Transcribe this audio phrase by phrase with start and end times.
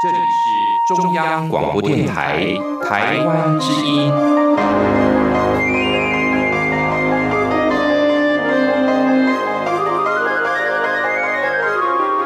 [0.00, 2.42] 这里是中央广播电台
[2.82, 4.10] 台湾之音。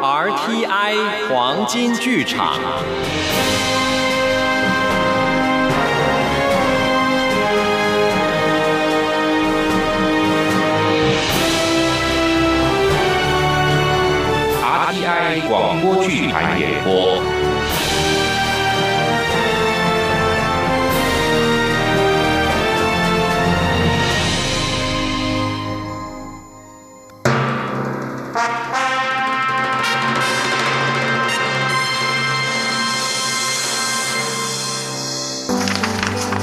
[0.00, 2.60] RTI 黄金剧场。
[14.62, 17.53] RTI 广播剧团演播。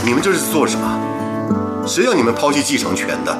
[0.03, 1.85] 你们这是做什么？
[1.85, 3.37] 谁要你们抛弃继承权的？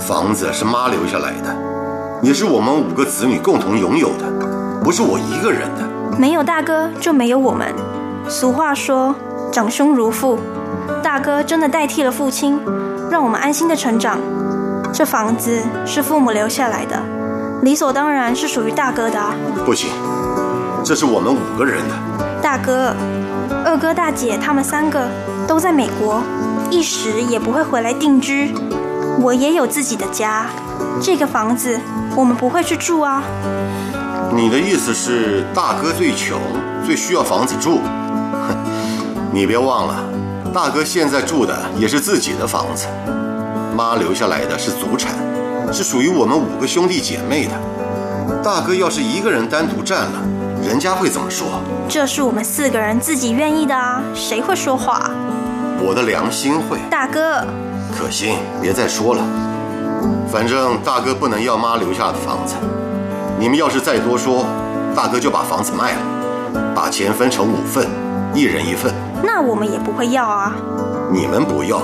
[0.00, 1.54] 房子是妈留下来的，
[2.22, 4.24] 也是我们五个子女共同拥有的，
[4.82, 6.16] 不是我一个人的。
[6.18, 7.68] 没有大哥就没有我们。
[8.28, 9.14] 俗话说
[9.52, 10.38] “长兄如父”，
[11.02, 12.58] 大哥真的代替了父亲，
[13.10, 14.18] 让我们安心的成长。
[14.90, 16.98] 这房子是父母留下来的，
[17.62, 19.34] 理所当然是属于大哥的啊。
[19.66, 19.90] 不行，
[20.82, 21.94] 这是我们五个人的。
[22.42, 22.94] 大哥、
[23.64, 25.08] 二哥、大姐他们三个
[25.46, 26.22] 都在美国，
[26.70, 28.54] 一时也不会回来定居。
[29.20, 30.46] 我也有自己的家，
[31.00, 31.78] 这个房子
[32.16, 33.22] 我们不会去住啊。
[34.34, 36.40] 你的意思是大哥最穷，
[36.84, 37.78] 最需要房子住？
[38.32, 38.56] 哼，
[39.30, 40.02] 你别忘了，
[40.52, 42.86] 大哥现在住的也是自己的房子，
[43.76, 45.14] 妈留下来的是祖产，
[45.72, 47.52] 是属于我们五个兄弟姐妹的。
[48.42, 50.22] 大哥要是一个人单独占了，
[50.66, 51.60] 人家会怎么说？
[51.88, 55.10] 这是我们四个人自己愿意的啊，谁会说话？
[55.84, 56.78] 我的良心会。
[56.88, 57.44] 大哥，
[57.90, 59.22] 可心，别再说了。
[60.30, 62.54] 反正大哥不能要妈留下的房子。
[63.38, 64.44] 你们要是再多说，
[64.94, 66.00] 大哥就把房子卖了，
[66.74, 67.86] 把钱分成五份，
[68.32, 68.92] 一人一份。
[69.22, 70.54] 那我们也不会要啊。
[71.10, 71.82] 你们不要，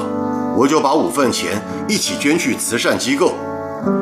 [0.57, 3.35] 我就把五份钱一起捐去慈善机构，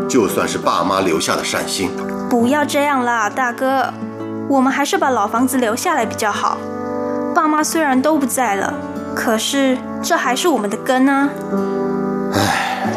[0.08, 1.90] 就算是爸妈留下的善心。
[2.28, 3.92] 不要这样啦，大哥，
[4.48, 6.58] 我们还是把老房子留下来比较好。
[7.34, 8.72] 爸妈虽然都不在了，
[9.16, 11.28] 可是这还是我们的根啊。
[12.34, 12.92] 唉，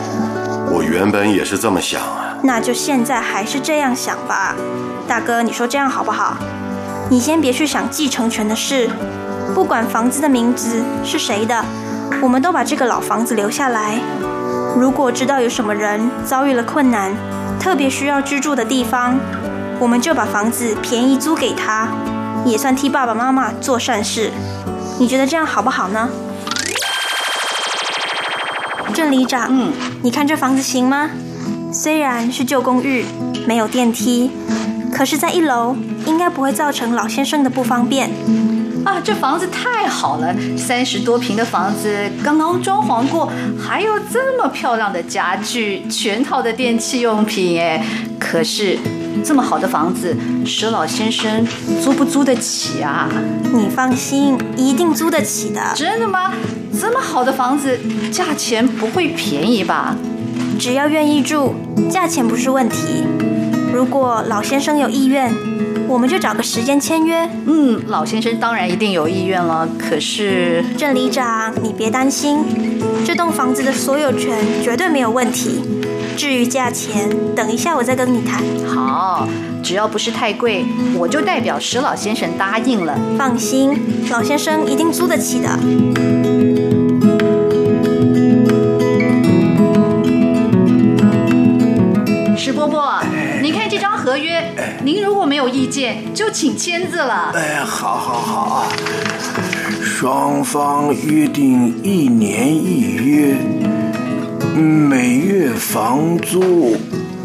[0.69, 2.35] 我原本也是这么想啊。
[2.43, 4.53] 那就现在还是这样想吧，
[5.07, 6.37] 大哥，你说这样好不好？
[7.09, 8.89] 你先别去想继承权的事，
[9.55, 11.63] 不管房子的名字是谁的，
[12.21, 13.99] 我们都把这个老房子留下来。
[14.77, 17.13] 如果知道有什么人遭遇了困难，
[17.59, 19.17] 特别需要居住的地方，
[19.79, 21.87] 我们就把房子便宜租给他，
[22.45, 24.31] 也算替爸爸妈妈做善事。
[24.99, 26.09] 你觉得这样好不好呢？
[28.93, 29.71] 郑里长，嗯，
[30.03, 31.09] 你看这房子行吗？
[31.71, 33.05] 虽然是旧公寓，
[33.47, 34.29] 没有电梯，
[34.93, 35.73] 可是，在一楼
[36.05, 38.09] 应该不会造成老先生的不方便。
[38.83, 47.81] 啊，这房子太好了，三十多平的房子，刚刚装潢过，还有这么漂亮的家具，全套的电器用品，哎，
[48.19, 48.77] 可是
[49.23, 50.15] 这么好的房子，
[50.45, 51.45] 佘老先生
[51.81, 53.09] 租不租得起啊？
[53.53, 55.61] 你放心，一定租得起的。
[55.75, 56.33] 真的吗？
[56.79, 57.77] 这么好的房子，
[58.11, 59.95] 价钱不会便宜吧？
[60.57, 61.53] 只要愿意住，
[61.89, 63.03] 价钱不是问题。
[63.73, 65.33] 如果老先生有意愿，
[65.87, 67.29] 我们就找个时间签约。
[67.45, 69.67] 嗯，老先生当然一定有意愿了。
[69.77, 72.39] 可是郑里长，你别担心，
[73.05, 75.61] 这栋房子的所有权绝对没有问题。
[76.19, 78.43] 至于价钱，等一下我再跟你谈。
[78.67, 79.25] 好，
[79.63, 80.65] 只要不是太贵，
[80.97, 82.99] 我就代表石老先生答应了。
[83.17, 83.79] 放心，
[84.11, 85.47] 老先生一定租得起的。
[92.35, 93.01] 石伯伯，
[93.41, 94.43] 您看这张合约，
[94.83, 97.31] 您如果没有意见，就请签字了。
[97.33, 98.67] 哎，好，好，好，
[99.81, 103.37] 双方约定一年一约，
[104.55, 106.75] 每月房租。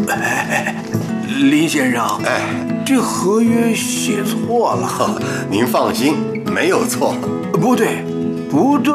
[0.08, 0.74] 哎，
[1.40, 2.40] 林先生，哎，
[2.84, 5.20] 这合约写错了。
[5.50, 6.14] 您放心，
[6.52, 7.14] 没有错。
[7.52, 8.04] 不对，
[8.50, 8.94] 不对，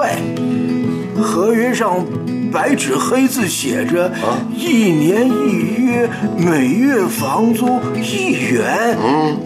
[1.22, 2.06] 合约上
[2.52, 4.12] 白纸黑字写着
[4.56, 8.98] 一年一约，每月房租一元。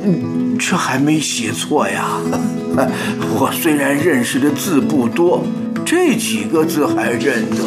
[0.04, 2.19] 嗯，这还没写错呀。
[3.40, 5.46] 我虽然认识的字不多，
[5.86, 7.58] 这几个字还认得。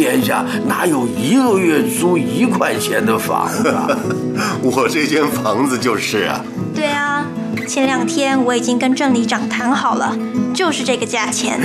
[0.00, 3.86] 天下哪有一个月租一块钱的房子啊？
[4.64, 6.42] 我这间房子就是啊。
[6.74, 7.26] 对啊，
[7.68, 10.16] 前两天我已经跟郑里长谈好了，
[10.54, 11.60] 就是这个价钱。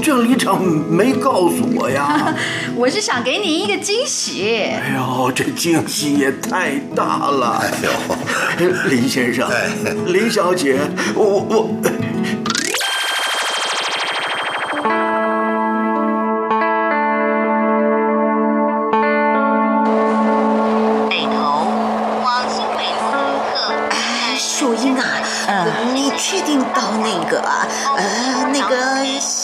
[0.00, 0.58] 郑里长
[0.88, 2.34] 没告诉我呀。
[2.74, 4.54] 我是想给你一个惊喜。
[4.54, 7.62] 哎呦，这惊喜也太大了！
[7.62, 7.70] 哎
[8.64, 9.68] 呦，林先生哎，
[10.06, 10.78] 林小姐，
[11.14, 11.70] 我我。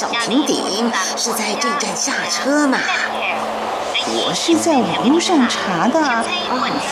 [0.02, 2.76] 小平顶是在这站下车嘛？
[4.08, 6.24] 我是在网络上查的，啊，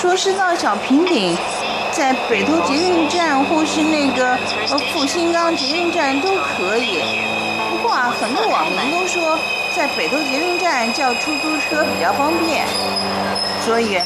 [0.00, 1.36] 说是到小平顶，
[1.90, 7.02] 在北投捷运站或是那个呃复兴岗捷运站都可以。
[7.72, 9.36] 不过啊，很多网民都说
[9.74, 12.64] 在北投捷运站叫出租车比较方便，
[13.66, 14.00] 所以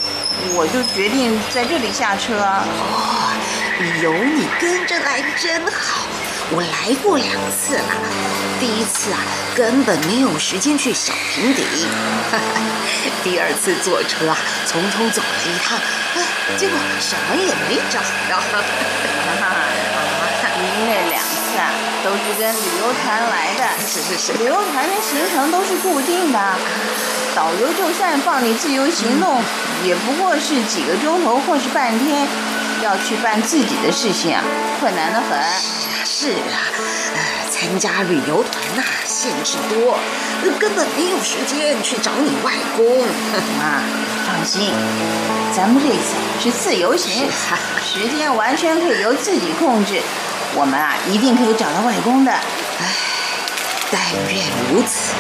[0.57, 2.39] 我就决定在这里下车。
[2.39, 3.37] 哦，
[4.03, 6.07] 有你跟着来真好。
[6.50, 7.85] 我来过两次了，
[8.61, 9.19] 第一次啊
[9.55, 11.64] 根本没有时间去小平顶，
[13.25, 14.37] 第二次坐车啊
[14.67, 15.79] 匆匆走了一趟，
[16.14, 17.99] 哎，结果什么也没找
[18.31, 18.41] 到。
[20.56, 21.73] 您那两次啊
[22.05, 26.38] 都是跟旅游团来的，是是是，旅游团的行程都是固定的，
[27.35, 29.43] 导游就算放你自由行动，
[29.82, 32.29] 也不过是几个钟头或是半天，
[32.82, 34.44] 要去办自己的事情啊，
[34.79, 35.84] 困难的很。
[36.16, 36.70] 是啊，
[37.16, 39.99] 呃，参加旅游团呐、限制多，
[40.61, 42.87] 根本没有时间去找你外公。
[43.58, 43.82] 妈，
[44.25, 44.70] 放心，
[45.52, 47.28] 咱们这次是自由行，
[47.82, 50.00] 时间完全可以由自己控制，
[50.55, 52.32] 我们啊一定可以找到外公的。
[53.90, 54.00] 但
[54.32, 55.14] 愿如此。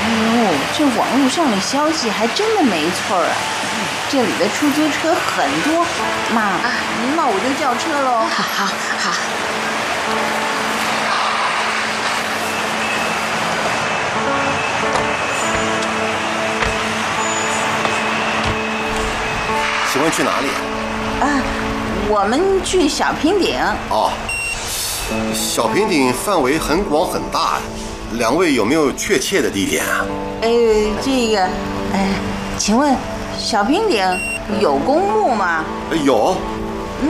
[0.00, 3.36] 哎呦，这网络上的消息还真的没错啊！
[4.10, 5.84] 这里的出租车很多，
[6.34, 6.58] 妈，
[7.14, 8.20] 那我就叫车喽。
[8.30, 8.64] 好好
[8.98, 9.12] 好，
[19.92, 20.48] 请问去哪里？
[21.20, 21.42] 啊，
[22.08, 23.58] 我们去小平顶。
[23.90, 24.10] 哦，
[25.34, 27.58] 小平顶范围很广很大，
[28.12, 30.06] 两位有没有确切的地点啊？
[30.40, 30.48] 哎，
[31.02, 31.42] 这个，
[31.92, 32.08] 哎，
[32.56, 32.96] 请问
[33.38, 34.04] 小平顶
[34.60, 35.64] 有公墓吗？
[35.90, 36.36] 呃有，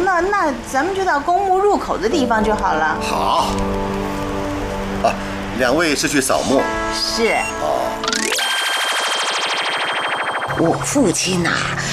[0.05, 2.97] 那那咱们就到公墓入口的地方就好了。
[3.01, 3.47] 好。
[5.03, 5.15] 啊，
[5.59, 6.61] 两位是去扫墓？
[6.95, 7.35] 是，
[10.61, 11.51] 我父亲呐、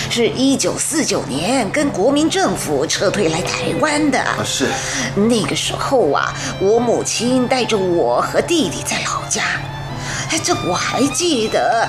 [0.10, 4.20] 是一九四九年跟国民政府撤退来台湾的。
[4.20, 4.68] 啊，是。
[5.16, 9.44] 那个时候啊，我母亲带着我和弟弟在老家，
[10.30, 11.88] 哎，这我还记得。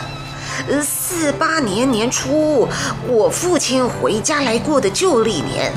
[0.69, 2.69] 呃，四八年年初，
[3.07, 5.73] 我父亲回家来过的旧历年，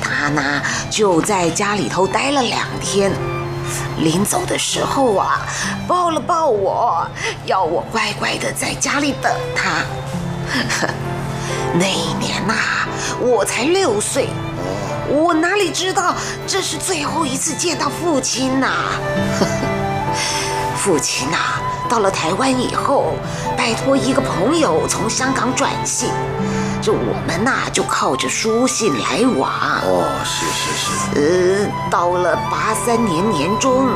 [0.00, 3.12] 他呢就在家里头待了两天。
[3.98, 5.40] 临走的时候啊，
[5.88, 7.06] 抱了抱我，
[7.46, 9.82] 要我乖乖的在家里等他。
[11.74, 12.54] 那一年呐、
[13.20, 14.28] 我才六岁，
[15.08, 16.14] 我哪里知道
[16.46, 18.68] 这是最后一次见到父亲呐、
[20.76, 21.38] 父亲呐、
[21.88, 23.14] 到了台湾以后，
[23.56, 26.08] 拜托一个朋友从香港转信，
[26.82, 29.50] 这我们呐、就靠着书信来往。
[29.82, 31.64] 哦，是是是。
[31.64, 33.86] 呃，到了八三年年中，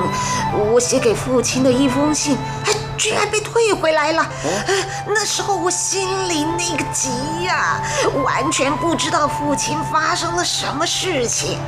[0.72, 4.22] 我写给父亲的一封信，还居然被退回来了。
[4.44, 4.74] 呃
[5.06, 7.10] 那时候我心里那个急
[7.44, 7.80] 呀、
[8.22, 11.58] 完全不知道父亲发生了什么事情。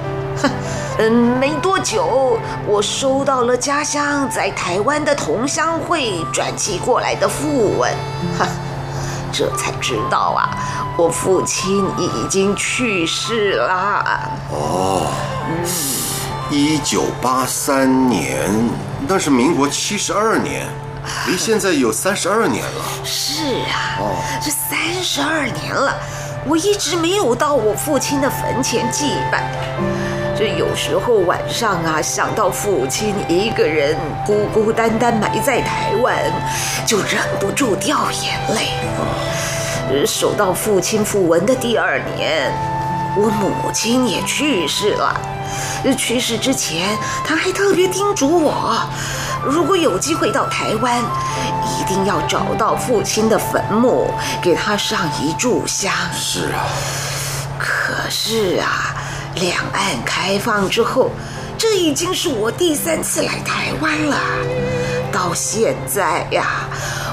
[0.42, 0.50] 哼，
[0.98, 7.90] 嗯，没多久，我收到了家乡在台湾的同乡会转寄过来的讣文，
[8.38, 8.46] 哈，
[9.32, 10.56] 这才知道啊，
[10.96, 14.30] 我父亲已经去世啦。
[14.50, 15.06] 哦，
[16.50, 18.48] 一九八三年，
[19.06, 20.66] 那是民国七十二年，
[21.26, 22.84] 离现在有三十二年了。
[23.04, 23.98] 是啊，
[24.40, 25.94] 这三十二年了，
[26.46, 29.42] 我一直没有到我父亲的坟前祭拜。
[30.36, 36.16] 这有时候晚上啊，想到父亲一个人孤孤单单埋在台湾，
[36.86, 38.68] 就忍不住掉眼泪。
[39.90, 42.50] 呃收到父亲讣文的第二年，
[43.16, 45.20] 我母亲也去世了。
[45.84, 48.74] 呃去世之前，他还特别叮嘱我，
[49.44, 54.08] 如果有机会到台湾，一定要找到父亲的坟墓，
[54.40, 55.92] 给他上一炷香。
[56.14, 56.66] 是啊，
[57.58, 58.94] 可是啊，
[59.34, 61.10] 两岸开放之后，
[61.58, 64.16] 这已经是我第三次来台湾了。
[65.10, 66.68] 到现在呀，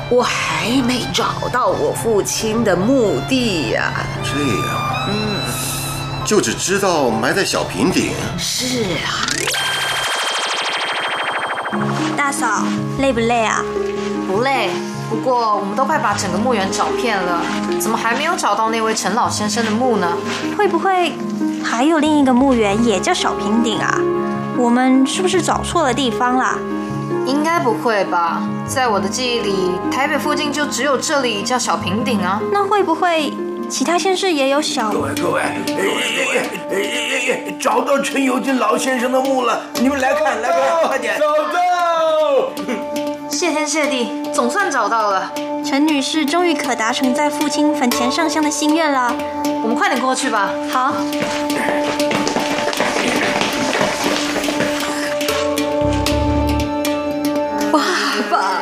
[0.10, 3.92] 我还没找到我父亲的墓地呀。
[4.24, 5.08] 这样。
[5.10, 8.14] 嗯，就只知道埋在小平顶。
[8.38, 9.26] 是啊，
[12.30, 12.64] 大嫂
[13.00, 13.66] 累不累啊？
[14.28, 14.70] 不累。
[15.10, 17.42] 不过我们都快把整个墓园找遍了，
[17.80, 20.16] 怎么还没有找到那位陈老先生的墓呢？
[20.56, 21.12] 会不会
[21.64, 24.00] 还有另一个墓园也叫小平顶啊？
[24.60, 26.56] 我们是不是找错了地方啦？
[27.26, 28.44] 应该不会吧？
[28.68, 32.40] 在我的记忆里，台北附近就只有这里叫小平顶啊。
[32.54, 33.34] 那会不会
[33.68, 34.92] 其他县市也有小？
[34.92, 41.18] 各位各位，哎哎哎哎哎，找到陈友金老先生的墓了，你们来看来看，快点！
[41.20, 41.26] 找
[42.56, 43.30] 到！
[43.30, 45.32] 谢天谢地，总算找到了。
[45.66, 49.14] 陈女士终于可达成在父亲坟前上香的心愿了。
[49.62, 50.50] 我们快点过去吧。
[50.72, 50.94] 好。
[57.72, 57.80] 爸
[58.30, 58.62] 爸，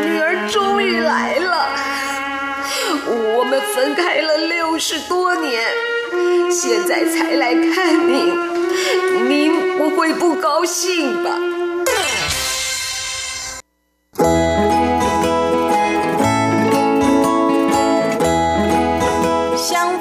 [0.00, 1.66] 女儿终于来了。
[3.08, 5.60] 我们分开了六十多年，
[6.50, 11.30] 现在才来看您，您不会不高兴吧？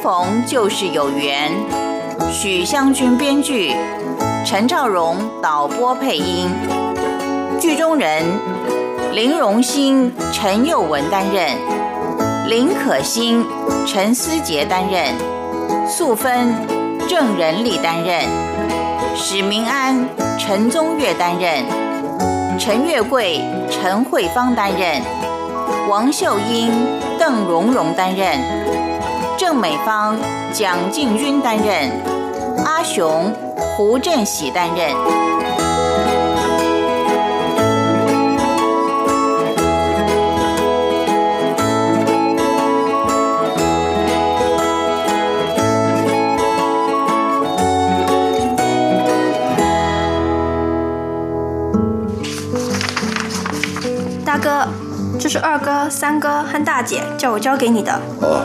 [0.05, 1.51] 逢就是有缘，
[2.31, 3.75] 许湘君编剧，
[4.45, 6.47] 陈兆荣导播配音，
[7.59, 8.23] 剧中人
[9.13, 11.57] 林荣兴、陈佑文担任，
[12.47, 13.43] 林可欣、
[13.87, 15.15] 陈思杰担任，
[15.89, 16.53] 素芬、
[17.09, 18.21] 郑仁利担任，
[19.15, 20.07] 史明安、
[20.37, 21.65] 陈宗岳担任，
[22.59, 25.01] 陈月桂、陈慧芳担任，
[25.89, 26.71] 王秀英、
[27.17, 28.63] 邓蓉蓉担任。
[29.37, 30.17] 郑美芳、
[30.53, 31.91] 蒋静君担任，
[32.63, 34.95] 阿雄、胡振喜担任。
[54.25, 54.67] 大哥，
[55.19, 57.91] 这是二哥、三哥和大姐叫我交给你的。
[58.21, 58.41] 哦，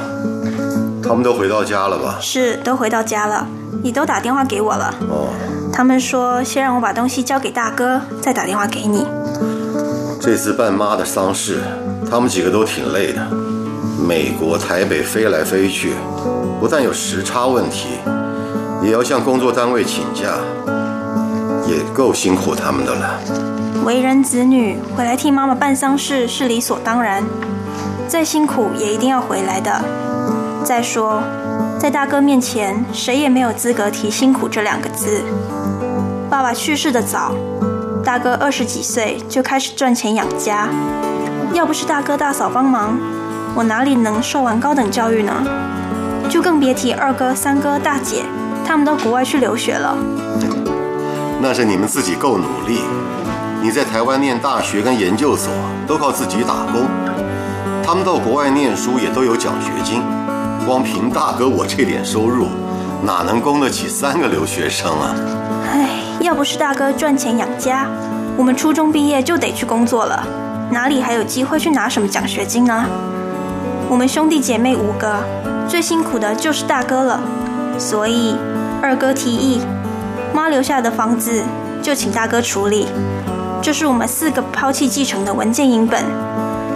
[1.10, 2.18] 他们都回到家了吧？
[2.20, 3.44] 是，都回到家了，
[3.82, 4.94] 你都打电话给我了。
[5.08, 5.26] 哦，
[5.72, 9.04] 他们说先让我把东西交给大哥，再打电话给你。
[10.20, 11.62] 这次办妈的丧事，
[12.08, 13.26] 他们几个都挺累的，
[14.06, 15.94] 美国台北飞来飞去，
[16.60, 17.88] 不但有时差问题，
[18.80, 20.38] 也要向工作单位请假，
[21.66, 23.18] 也够辛苦他们的了。
[23.84, 27.24] 为人子女回来替妈妈办丧事是理所当然，
[28.06, 29.82] 再辛苦也一定要回来的。
[30.70, 31.20] 再说，
[31.80, 35.20] 在大哥面前，谁也没有资格提辛苦这两个字。
[36.30, 37.34] 爸爸去世的早，
[38.04, 40.68] 大哥二十几岁就开始赚钱养家，
[41.52, 42.96] 要不是大哥大嫂帮忙，
[43.56, 45.32] 我哪里能受完高等教育呢？
[46.28, 48.22] 就更别提二哥、三哥、大姐，
[48.64, 49.98] 他们到国外去留学了。
[51.40, 52.82] 那是你们自己够努力。
[53.60, 55.52] 你在台湾念大学跟研究所
[55.88, 56.86] 都靠自己打工，
[57.84, 60.00] 他们到国外念书也都有奖学金，
[60.66, 62.46] 光凭大哥我这点收入，
[63.04, 65.14] 哪能供得起三个留学生啊？
[65.72, 65.88] 唉，
[66.20, 67.86] 要不是大哥赚钱养家，
[68.36, 70.22] 我们初中毕业就得去工作了，
[70.70, 72.84] 哪里还有机会去拿什么奖学金呢？
[73.88, 75.16] 我们兄弟姐妹五个，
[75.66, 77.20] 最辛苦的就是大哥了，
[77.78, 78.36] 所以
[78.82, 79.60] 二哥提议，
[80.32, 81.42] 妈留下的房子
[81.82, 82.86] 就请大哥处理。
[83.62, 86.04] 这是我们四个抛弃继承的文件影本，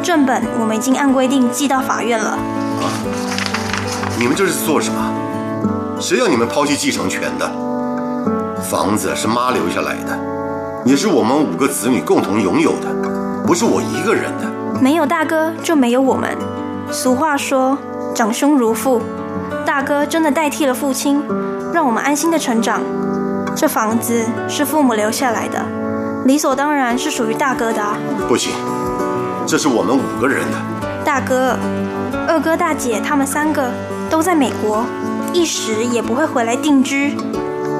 [0.03, 2.37] 正本我们已经按规定寄到法院了。
[4.15, 4.17] 啊！
[4.19, 5.99] 你们这是做什么？
[6.01, 7.51] 谁要你们抛弃继承权的？
[8.63, 10.19] 房子是妈留下来的，
[10.85, 12.89] 也是我们五个子女共同拥有的，
[13.47, 14.81] 不是我一个人的。
[14.81, 16.37] 没有大哥就没有我们。
[16.91, 17.77] 俗话说
[18.15, 19.03] “长兄如父”，
[19.67, 21.23] 大哥真的代替了父亲，
[21.73, 22.81] 让我们安心的成长。
[23.57, 25.65] 这房子是父母留下来的。
[26.25, 27.97] 理所当然是属于大哥的啊！
[28.29, 28.53] 不行，
[29.47, 30.57] 这是我们五个人的。
[31.05, 31.57] 大哥、
[32.27, 33.71] 二哥、大姐他们三个
[34.15, 34.87] 都在美国，
[35.33, 37.17] 一时也不会回来定居。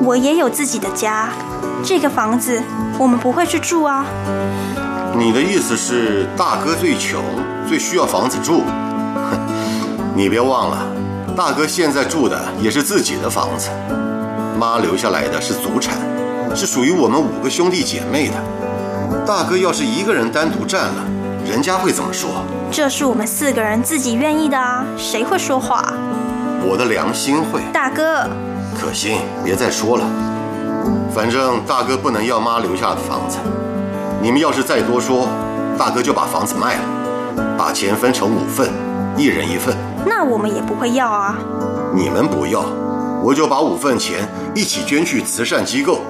[0.03, 1.29] 我也有自己的家，
[1.85, 2.61] 这个房子
[2.99, 4.05] 我们不会去住啊。
[5.17, 7.23] 你的意思是大哥最穷，
[7.69, 8.63] 最需要房子住？
[9.15, 9.39] 哼，
[10.17, 10.85] 你别忘了，
[11.37, 13.71] 大哥现在住的也是自己的房子，
[14.59, 15.97] 妈留下来的是祖产。
[16.53, 19.25] 是属于我们五个兄弟姐妹的。
[19.25, 21.05] 大哥要是一个人单独占了，
[21.49, 22.43] 人家会怎么说？
[22.73, 25.95] 这是我们四个人自己愿意的啊，谁会说话？
[26.67, 27.63] 我的良心会。
[27.73, 28.27] 大哥，
[28.75, 30.05] 可心，别再说了。
[31.15, 33.39] 反正大哥不能要妈留下的房子。
[34.21, 35.29] 你们要是再多说，
[35.79, 36.83] 大哥就把房子卖了，
[37.59, 38.69] 把钱分成五份，
[39.17, 39.75] 一人一份。
[40.07, 41.37] 那我们也不会要啊。
[41.95, 42.65] 你们不要，
[43.23, 46.01] 我就把五份钱一起捐去慈善机构，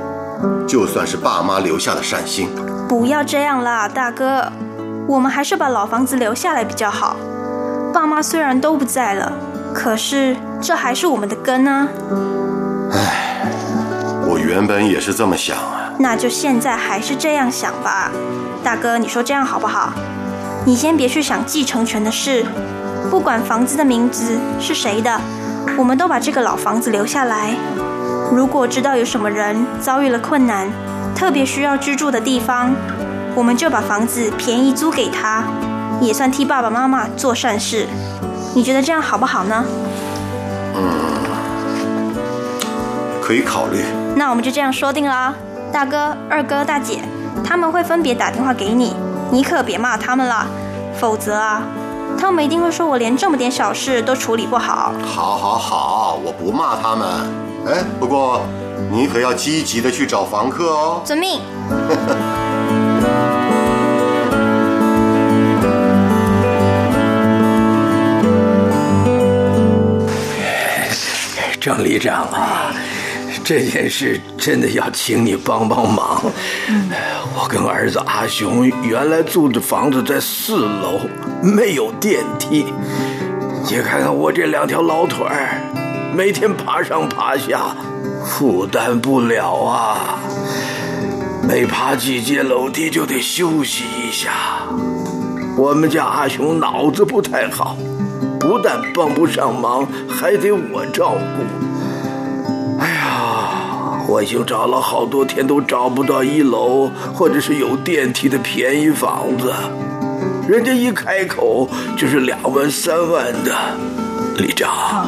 [0.66, 2.48] 就算是爸妈留下的善心。
[2.88, 4.50] 不要这样啦，大哥，
[5.06, 7.16] 我们还是把老房子留下来比较好。
[7.92, 9.32] 爸妈虽然都不在了，
[9.74, 11.88] 可是这还是我们的根啊。
[12.92, 13.46] 唉，
[14.26, 15.92] 我原本也是这么想啊。
[15.98, 18.10] 那就现在还是这样想吧，
[18.62, 19.92] 大哥，你说这样好不好？
[20.66, 22.44] 你先别去想继承权的事，
[23.10, 25.20] 不管房子的名字是谁的，
[25.76, 27.54] 我们都把这个老房子留下来。
[28.32, 30.68] 如果知道有什么人遭遇了困难，
[31.14, 32.74] 特别需要居住的地方，
[33.34, 35.44] 我们就把房子便宜租给他，
[36.00, 37.86] 也算替爸爸妈妈做善事。
[38.54, 39.64] 你觉得这样好不好呢？
[40.76, 42.14] 嗯，
[43.22, 43.84] 可以考虑。
[44.16, 45.34] 那我们就这样说定了。
[45.72, 47.00] 大哥、二哥、大姐，
[47.44, 48.94] 他们会分别打电话给你，
[49.30, 50.46] 你可别骂他们了，
[50.98, 51.62] 否则啊，
[52.16, 54.92] 他们一定会说我连这么点小事都处理不好。
[55.04, 57.08] 好，好，好，我不骂他们。
[57.66, 58.42] 哎，不过
[58.92, 61.00] 你可要积极的去找房客哦。
[61.04, 61.40] 遵命。
[71.64, 72.74] 郑里长啊，
[73.42, 76.22] 这件事真的要请你帮帮忙。
[77.34, 81.00] 我跟儿子阿雄原来住的房子在四楼，
[81.42, 82.66] 没有电梯。
[83.62, 85.58] 你看看我这两条老腿儿，
[86.14, 87.74] 每天爬上爬下，
[88.26, 90.18] 负担不了啊。
[91.48, 94.32] 每爬几阶楼梯就得休息一下。
[95.56, 97.74] 我们家阿雄脑子不太好。
[98.46, 102.78] 不但帮不上忙，还得我照顾。
[102.78, 109.50] 哎呀，我已经找了好多天，都找不到一楼或者是有电梯的便宜房子。
[110.46, 113.50] 人家一开口就是两万、三万的。
[114.36, 115.06] 李长，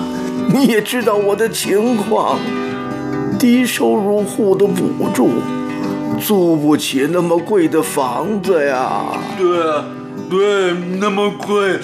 [0.49, 2.39] 你也知道我的情况，
[3.39, 5.29] 低收入户的补助，
[6.19, 9.03] 租不起那么贵的房子呀。
[9.37, 9.96] 对。
[10.29, 11.79] 对，那么贵，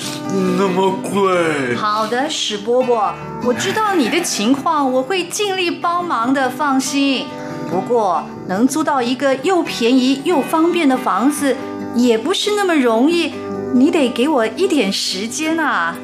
[0.59, 1.77] 那么贵。
[1.77, 7.27] 好的，史伯伯，我知道你的情况，我会尽力帮忙的，放心。
[7.71, 11.57] 不过，能租到一个又便宜又方便的房子，
[11.95, 13.33] 也不是那么容易。
[13.75, 15.97] 你得给我一点时间啊！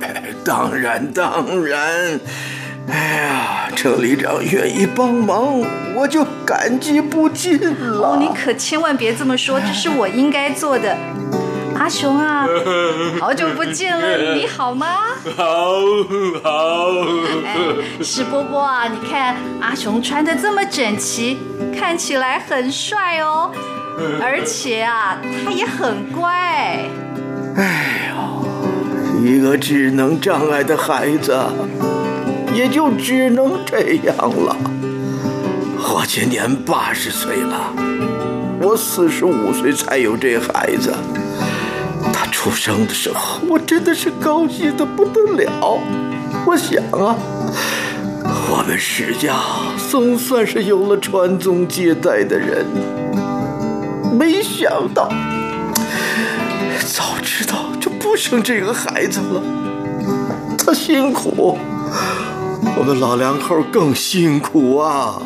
[0.44, 2.18] 当然，当然。
[2.90, 5.60] 哎呀，车里长愿意帮忙，
[5.94, 8.14] 我就感激不尽了。
[8.14, 10.96] 哦，你可千万别这么说，这是我应该做的。
[11.78, 12.46] 阿雄啊，
[13.20, 14.98] 好久不见了，你好吗？
[15.36, 15.44] 好
[16.42, 16.88] 好。
[17.44, 17.56] 哎，
[18.02, 21.38] 史波波啊，你看阿雄穿的这么整齐，
[21.78, 23.50] 看起来很帅哦，
[24.20, 26.88] 而且啊，他也很乖。
[27.56, 31.38] 哎呦，一个智能障碍的孩子，
[32.54, 34.56] 也就只能这样了。
[35.90, 37.72] 我今年八十岁了，
[38.60, 40.92] 我四十五岁才有这孩子。
[42.12, 45.78] 他出生的时候，我真的是高兴的不得了。
[46.46, 47.16] 我想啊，
[48.50, 49.36] 我们史家
[49.90, 52.66] 总算是有了传宗接代的人。
[54.18, 55.08] 没想到，
[56.86, 59.42] 早知道就不生这个孩子了。
[60.58, 61.58] 他辛苦，
[62.76, 65.20] 我们老两口更辛苦啊。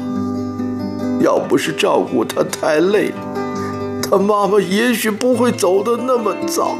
[1.21, 3.13] 要不是照顾他太累。
[4.12, 6.77] 他妈妈也许不会走得那么早，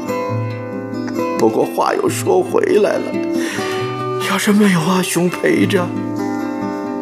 [1.39, 3.01] 不过话又说回来了，
[4.29, 5.83] 要是没有阿雄陪着，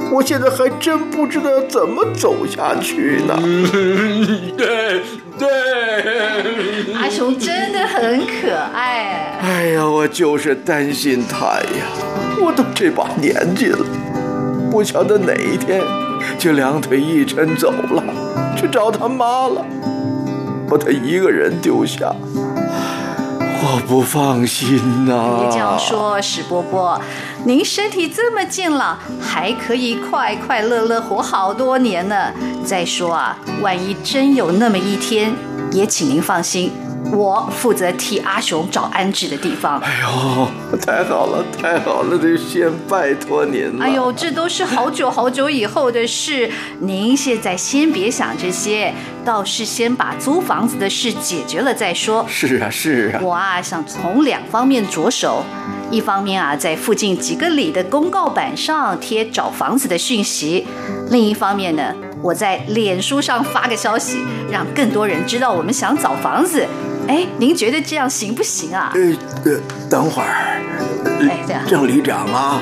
[0.09, 3.37] 我现在还真不知道要怎么走下去呢。
[4.57, 5.01] 对
[5.37, 9.37] 对，阿雄真的很可爱。
[9.41, 11.91] 哎呀，我就是担心他呀，
[12.41, 13.85] 我都这把年纪了，
[14.71, 15.81] 不晓得哪一天
[16.39, 18.01] 就两腿一抻走了，
[18.55, 19.65] 去找他妈了。
[20.71, 25.41] 把他一个人丢下，我不放心呐！
[25.41, 26.97] 别这样说，史伯伯，
[27.43, 32.31] 您身体这么健朗，还可以快快乐乐活好多年呢。
[32.63, 35.33] 再说啊，万一真有那么一天，
[35.73, 36.71] 也请您放心。
[37.11, 39.79] 我负责替阿雄找安置的地方。
[39.79, 40.47] 哎呦，
[40.77, 42.17] 太好了，太好了！
[42.17, 43.83] 这先拜托您了。
[43.83, 48.93] 哎呦，这都是好久好久以后的事，您现在先别想这些，
[49.25, 52.25] 倒是先把租房子的事解决了再说。
[52.27, 53.19] 是啊，是啊。
[53.21, 55.43] 我啊，想从两方面着手。
[55.89, 60.65] 一方面啊，在附近几个里的公告板上贴找房子的讯息；
[61.09, 64.19] 另一方面呢，我在脸书上发个消息，
[64.51, 66.65] 让更多人知道我们想找房子。
[67.07, 68.91] 哎，您觉得这样行不行啊？
[68.93, 69.01] 呃
[69.45, 70.61] 呃，等会儿，
[71.27, 72.61] 哎，这样，郑里长啊，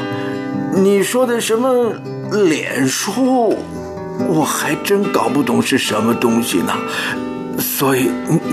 [0.74, 1.93] 你说的什么
[2.32, 3.58] 脸书，
[4.30, 6.74] 我还真搞不懂是什么东西呢。
[7.60, 8.10] 所以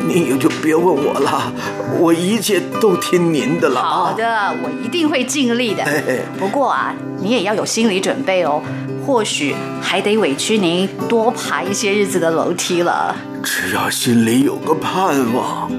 [0.09, 1.53] 您也就别问我了，
[2.01, 3.81] 我一切都听您的了。
[3.81, 5.85] 好的，我一定会尽力的。
[6.37, 8.61] 不过啊，你也要有心理准备哦，
[9.07, 13.15] 或许还得委屈您多爬一些日子的楼梯了。
[13.41, 15.71] 只要心里有个盼望，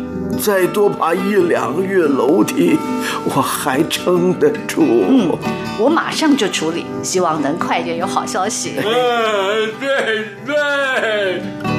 [0.42, 2.80] 再多爬一两个月楼梯，
[3.26, 4.82] 我还撑得住。
[5.10, 5.38] 嗯，
[5.78, 8.76] 我马上就处理，希望能快点有好消息。
[8.78, 8.84] 哎，
[9.78, 11.77] 对对。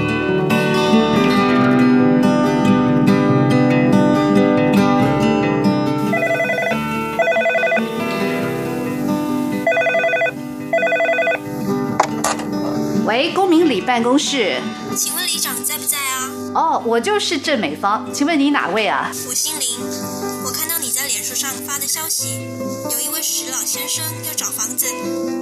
[13.09, 14.61] 喂，公民里办公室，
[14.95, 16.31] 请问里长在不在啊？
[16.55, 19.11] 哦，我就是郑美芳，请问你哪位啊？
[19.27, 19.79] 我姓林，
[20.45, 22.47] 我看到你在脸书上发的消息，
[22.93, 24.85] 有一位石老先生要找房子，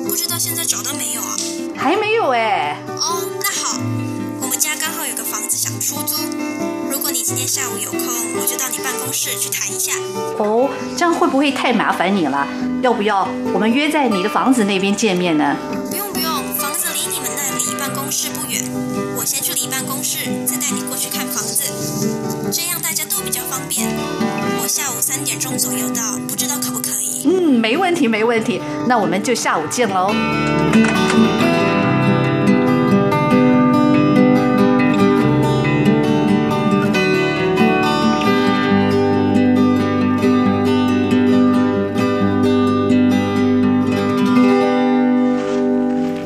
[0.06, 1.36] 不知道现在找到没有啊？
[1.76, 2.76] 还没有哎。
[2.86, 3.80] 哦，那好，
[4.42, 6.14] 我们家刚好有个房子想出租，
[6.88, 9.90] 如果你今天下午有空，我就到你办公室去谈一下。
[10.38, 12.46] 哦，这样会不会太麻烦你了？
[12.80, 15.56] 要不要我们约在你的房子那边见面呢？
[23.56, 23.88] 方便。
[24.60, 27.26] 我下午三点钟左右到，不知道可不可以？
[27.26, 30.14] 嗯，没问题没问题，那我们就下午见喽。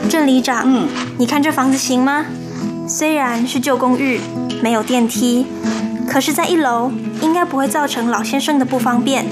[0.09, 2.27] 郑里长，嗯，你看这房子行吗？
[2.89, 4.21] 虽然是旧公寓，
[4.61, 5.47] 没有电梯，
[6.11, 6.91] 可是，在一楼
[7.23, 9.25] 应该不会造成老先生的不方便。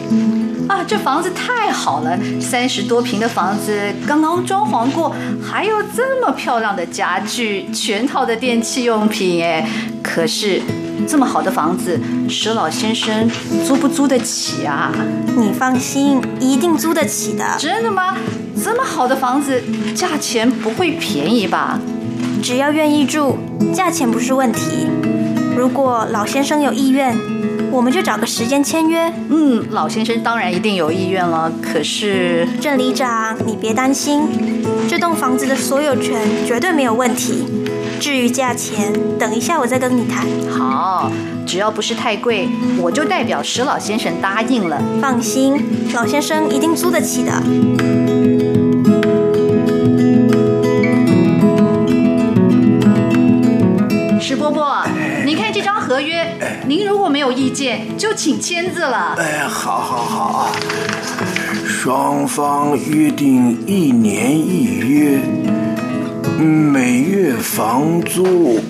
[0.69, 5.12] 啊，这房子太好了，三十多平的房子，刚刚装潢过，
[5.43, 9.69] 还有这么漂亮的家具，全套的电器用品，哎，
[10.03, 10.62] 可是
[11.09, 13.29] 这么好的房子，石老先生
[13.67, 14.93] 租不租得起啊？
[15.37, 17.45] 你放心，一定租得起的。
[17.59, 18.17] 真的吗？
[18.62, 19.61] 这么好的房子，
[19.97, 21.81] 价钱不会便宜吧？
[22.41, 23.37] 只要愿意住，
[23.75, 24.87] 价钱不是问题。
[25.59, 27.18] 如果老先生有意愿，
[27.73, 29.12] 我们就找个时间签约。
[29.29, 31.51] 嗯，老先生当然一定有意愿了。
[31.61, 34.23] 可是郑里长，你别担心，
[34.88, 37.44] 这栋房子的所有权绝对没有问题。
[37.99, 40.25] 至于价钱，等一下我再跟你谈。
[40.49, 41.11] 好，
[41.44, 42.49] 只要不是太贵，
[42.81, 44.81] 我就代表石老先生答应了。
[45.03, 45.61] 放心，
[45.92, 47.33] 老先生一定租得起的。
[56.69, 59.15] 您如果没有意见，就请签字了。
[59.17, 60.53] 哎，好，好，好啊！
[61.65, 65.19] 双方约定一年一约，
[66.39, 68.61] 每月房租。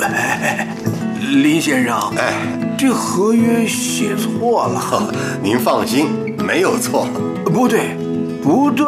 [0.00, 0.74] 哎，
[1.20, 2.32] 林先生，哎，
[2.78, 5.12] 这合约写错了。
[5.42, 6.06] 您放心，
[6.38, 7.06] 没有错。
[7.44, 7.98] 不对，
[8.42, 8.86] 不对，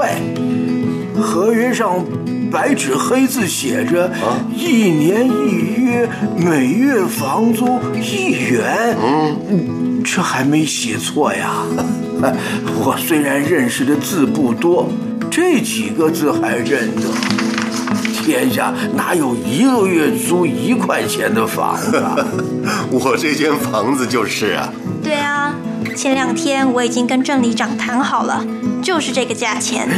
[1.20, 2.02] 合约上
[2.54, 4.08] 白纸黑字写着
[4.54, 8.96] 一年一约，每月房租一元。
[9.50, 11.64] 嗯，这还没写错呀。
[12.78, 14.88] 我虽然认识的字不多，
[15.28, 17.02] 这几个字还认得。
[18.22, 22.00] 天下哪有一个月租一块钱的房子？
[22.92, 24.72] 我这间房子就是啊。
[25.02, 25.52] 对啊，
[25.96, 28.46] 前两天我已经跟郑里长谈好了，
[28.84, 29.88] 就是这个价钱。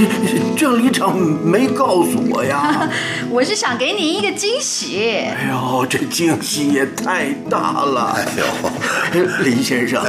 [0.56, 2.88] 郑里长没告诉我呀。
[3.28, 5.08] 我是想给你一个惊喜。
[5.08, 8.16] 哎呦，这惊喜也太大了！
[8.16, 10.02] 哎呦，林先生，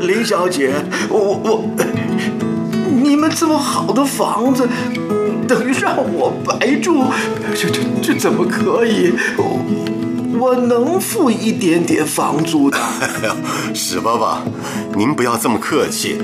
[0.00, 0.74] 林小姐，
[1.08, 1.64] 我我，
[3.00, 4.68] 你们这么好的房子。
[5.46, 7.04] 等于让我白住，
[7.54, 9.12] 这这这怎么可以？
[9.36, 12.76] 我我能付一点点房租的。
[13.72, 14.42] 史爸爸，
[14.96, 16.18] 您不要这么客气。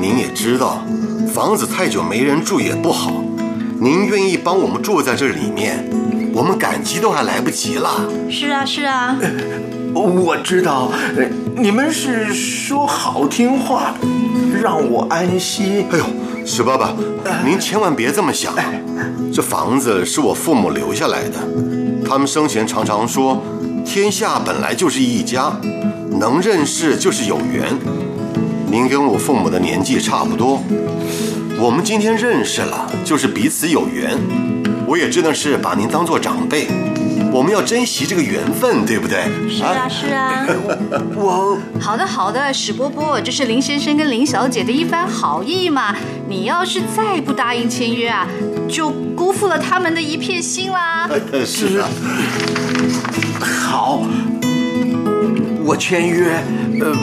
[0.00, 0.84] 您也知道，
[1.38, 3.22] 房子太久没人住也不好。
[3.80, 5.88] 您愿意帮我们住在这里面，
[6.34, 8.10] 我们感激都还来不及了。
[8.28, 9.16] 是啊，是啊。
[9.94, 10.90] 我知道，
[11.54, 13.94] 你们是说好听话，
[14.60, 15.86] 让我安心。
[15.92, 16.04] 哎呦。
[16.44, 16.92] 史爸爸，
[17.46, 18.52] 您千万别这么想。
[19.32, 21.38] 这房子是我父母留下来的，
[22.04, 23.40] 他们生前常常说，
[23.84, 25.56] 天下本来就是一家，
[26.18, 27.78] 能认识就是有缘。
[28.70, 30.62] 您跟我父母的年纪差不多，
[31.58, 34.16] 我们今天认识了，就是彼此有缘。
[34.86, 36.66] 我也真的是把您当做长辈，
[37.32, 39.24] 我们要珍惜这个缘分，对不对？
[39.48, 40.46] 是啊，是啊。
[41.16, 45.96] 我好的，好的，史波波，这是林先生跟林小姐的一番好意嘛。
[46.28, 48.26] 你要是再不答应签约啊，
[48.68, 51.08] 就辜负了他们的一片心啦。
[51.46, 51.88] 是啊，
[53.40, 54.02] 好，
[55.64, 56.42] 我签约。
[56.80, 56.94] 呃，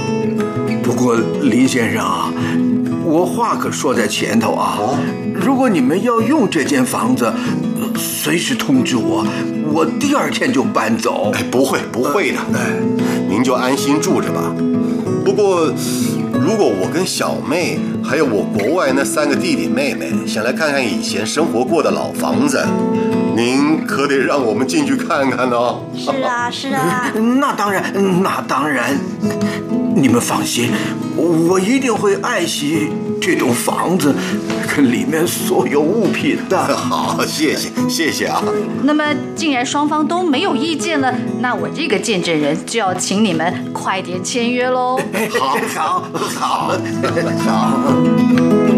[0.85, 2.31] 不过林先生啊，
[3.03, 4.77] 我话可说在前头啊。
[5.33, 9.25] 如果你们要用这间房子，呃随时通知我，
[9.73, 11.31] 我第二天就搬走。
[11.33, 12.69] 哎，不会，不会的，哎，
[13.27, 14.53] 您就安心住着吧。
[15.25, 15.73] 不过，
[16.33, 22.63] 如果我跟小妹还有我国外那三个弟弟妹妹想来看看以前生活过的老房子，
[23.35, 25.81] 您可得让我们进去看看哦。
[25.97, 27.11] 是啊，是啊。
[27.41, 28.95] 那当然，那当然，
[29.95, 30.69] 你们放心，
[31.15, 32.89] 我一定会爱惜
[33.21, 34.13] 这栋房子
[34.75, 36.57] 跟里面所有物品的。
[36.75, 38.43] 好，谢谢，谢谢啊。
[38.83, 39.03] 那么，
[39.35, 44.99] 既然双方都没有意见了，那我这个见证人就要请你们快点签约喽。
[45.39, 46.77] 好，好，好，
[47.45, 47.93] 好。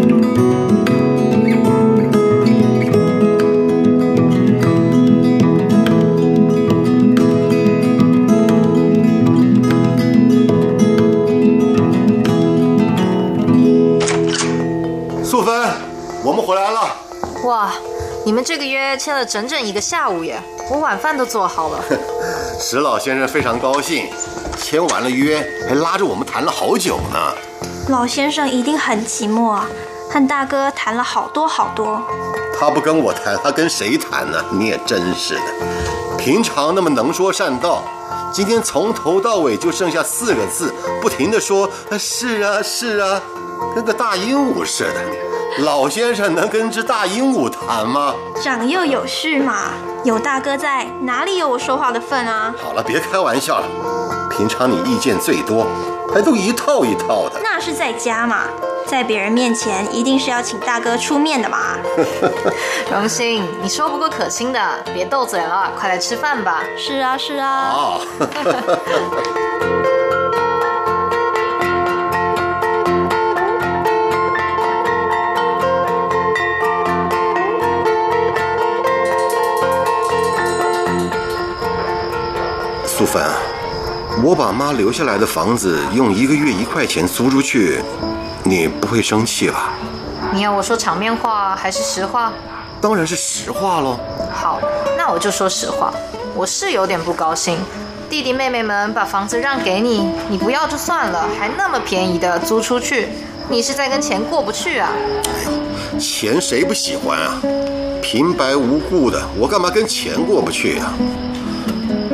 [16.48, 16.80] 回来了。
[17.44, 17.70] 哇，
[18.24, 21.84] 你们这个约签了整整一个下午耶，我晚饭都做好了。
[22.58, 24.08] 石老先生非常高兴，
[24.58, 27.34] 签完了约还拉着我们谈了好久呢。
[27.90, 29.68] 老先生一定很寂寞啊，
[30.10, 32.00] 和大哥谈了好多好多。
[32.58, 34.42] 他不跟我谈，他跟谁谈呢？
[34.50, 35.42] 你也真是的，
[36.16, 37.82] 平常那么能说善道，
[38.32, 43.20] 今天从头到尾就剩下四个字，不停的说是啊是啊，
[43.74, 45.27] 跟个大鹦鹉似的。
[45.64, 48.14] 老先生能跟只大鹦鹉谈吗？
[48.42, 49.72] 长幼有序嘛，
[50.04, 52.54] 有大哥在，哪里有我说话的份啊？
[52.62, 53.66] 好了，别开玩笑了。
[54.30, 55.66] 平常你意见最多，
[56.14, 57.40] 还都一套一套的。
[57.42, 58.44] 那是在家嘛，
[58.86, 61.76] 在别人面前一定是要请大哥出面的嘛。
[62.92, 64.60] 荣兴，你说不过可心的，
[64.94, 66.62] 别斗嘴了，快来吃饭吧。
[66.76, 67.48] 是啊，是啊。
[67.50, 68.00] 啊。
[82.98, 83.22] 素芬，
[84.24, 87.80] 我把妈留下来的房子用一个月一块钱租出去，
[88.42, 89.70] 你不会生气吧？
[90.32, 92.32] 你要我说场面话还是实话？
[92.80, 94.00] 当然是实话喽。
[94.32, 94.60] 好，
[94.96, 95.94] 那我就说实话，
[96.34, 97.56] 我是有点不高兴。
[98.10, 103.10] 弟弟妹妹们把房子让给你，你不要就算了，还那么便宜的租出去，
[103.48, 104.90] 你是在跟钱过不去啊？
[105.24, 105.52] 哎
[105.94, 107.40] 呦，钱谁不喜欢啊？
[108.02, 110.92] 平白无故的，我干嘛跟钱过不去啊？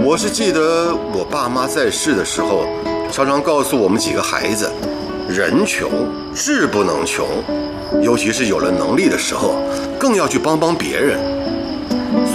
[0.06, 2.66] 我是记得我爸妈在世的时候，
[3.10, 4.70] 常常告诉我们几个孩子，
[5.26, 5.90] 人穷
[6.34, 7.26] 志不能穷，
[8.02, 9.56] 尤其是有了能力的时候，
[9.98, 11.18] 更要去帮帮别人。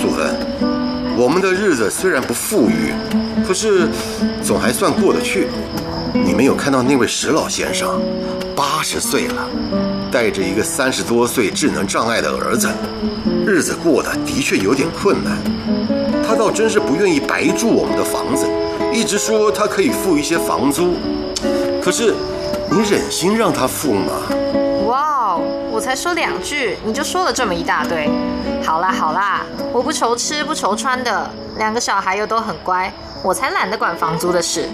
[0.01, 0.35] 素芬，
[1.15, 2.91] 我们的日子虽然不富裕，
[3.47, 3.87] 可是
[4.41, 5.47] 总还算过得去。
[6.13, 8.01] 你没有看到那位石老先生，
[8.55, 9.47] 八十岁了，
[10.11, 12.67] 带着一个三十多岁智能障碍的儿子，
[13.45, 15.37] 日子过得的确有点困难。
[16.27, 18.47] 他倒真是不愿意白住我们的房子，
[18.93, 20.95] 一直说他可以付一些房租。
[21.81, 22.13] 可是，
[22.71, 24.13] 你忍心让他付吗？
[24.87, 25.41] 哇哦，
[25.71, 28.09] 我才说两句，你就说了这么一大堆。
[28.63, 32.91] 好啦好啦，我不愁吃不愁穿的，两个小孩又都很乖，
[33.23, 34.67] 我才懒得管房租的事。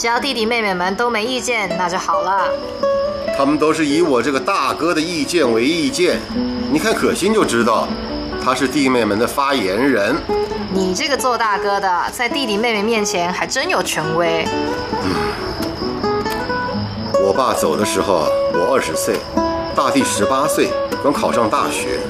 [0.00, 2.48] 只要弟弟妹妹们都没意见，那就好了。
[3.36, 6.18] 他们都是以我这个大哥的意见为意见，
[6.72, 7.86] 你看可心就知道，
[8.42, 10.16] 他是弟妹们的发言人。
[10.72, 14.46] 你这个做大哥的，在弟弟妹妹面前还真有权威。
[15.02, 15.12] 嗯
[17.22, 19.16] 我爸走的时候，我二十岁，
[19.76, 20.70] 大弟十八岁，
[21.04, 22.00] 刚考上大学。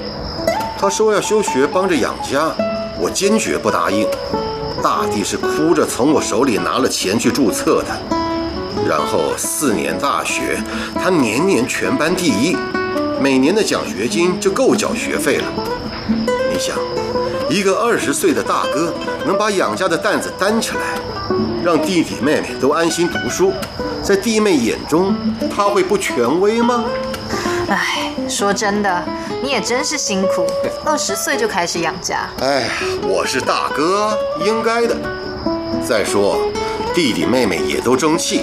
[0.78, 2.54] 他说要休学帮着养家，
[3.00, 4.06] 我坚决不答应。
[4.82, 7.88] 大弟是哭着从我手里拿了钱去注册的，
[8.88, 10.58] 然后四年大学，
[10.94, 12.56] 他年年全班第一，
[13.20, 15.44] 每年的奖学金就够缴学费了。
[16.50, 16.76] 你想，
[17.50, 18.92] 一个二十岁的大哥
[19.26, 20.98] 能把养家的担子担起来，
[21.62, 23.52] 让弟弟妹妹都安心读书，
[24.02, 25.14] 在弟妹眼中，
[25.54, 26.84] 他会不权威吗？
[27.70, 29.04] 唉，说真的，
[29.40, 30.44] 你也真是辛苦，
[30.84, 32.28] 二十岁就开始养家。
[32.40, 32.68] 哎，
[33.02, 34.96] 我是大哥，应该的。
[35.86, 36.40] 再说，
[36.92, 38.42] 弟弟妹妹也都争气，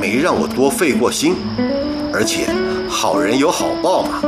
[0.00, 1.36] 没让我多费过心。
[2.12, 2.48] 而且，
[2.90, 4.20] 好人有好报嘛。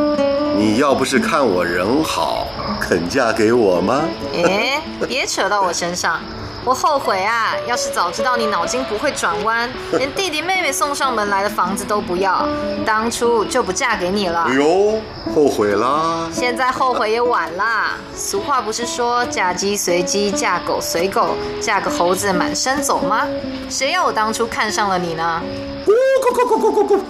[0.57, 2.47] 你要不是看我人好，
[2.81, 4.05] 肯嫁给我吗？
[4.33, 6.21] 哎，别扯到我身上。
[6.67, 7.55] 我后悔啊！
[7.69, 12.45] 要是早知道你脑筋不会转弯，连弟弟妹妹送上门来的房子都不要，
[12.85, 14.43] 当初就不嫁给你了。
[14.49, 15.01] 哎呦，
[15.33, 16.29] 后悔啦！
[16.33, 17.93] 现在后悔也晚啦。
[18.17, 23.29] 俗话不是说嫁鸡随鸡，嫁狗随狗，嫁个猴子满山走吗？
[23.71, 25.41] 谁要我当初看上了你呢？
[25.87, 27.01] 咕咕咕咕咕咕咕！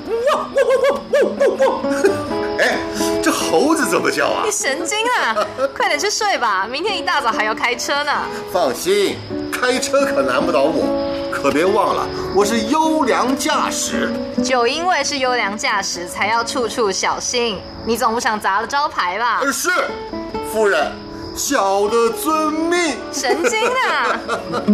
[2.58, 2.95] 哎，这
[3.56, 4.42] 猴子怎么叫啊？
[4.44, 5.34] 你神经啊！
[5.74, 8.12] 快点去睡吧，明天一大早还要开车呢。
[8.52, 9.16] 放心。
[9.50, 14.12] 开车可难不倒我，可别忘了我是优良驾驶。
[14.44, 17.58] 就因为是优良驾驶，才要处处小心。
[17.86, 19.40] 你总不想砸了招牌吧？
[19.50, 19.70] 是，
[20.52, 20.92] 夫人，
[21.34, 22.94] 小的遵命。
[23.10, 24.20] 神经啊！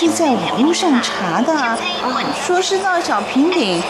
[0.00, 1.78] 是在网络上查的，
[2.46, 3.82] 说是到小平顶，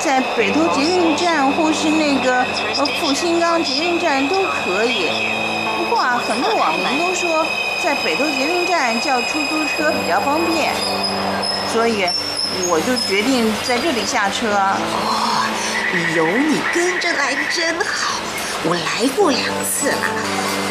[0.00, 2.44] 在北投捷运站或是那个
[2.76, 5.08] 呃复兴岗捷运站都可以。
[5.78, 7.46] 不过啊，很多网民都说
[7.80, 10.74] 在北投捷运站叫出租车比较方便，
[11.72, 12.08] 所以
[12.68, 14.48] 我就决定在这里下车。
[14.50, 15.46] 哦，
[16.16, 18.18] 有你跟着来真好。
[18.64, 19.96] 我来过两次了，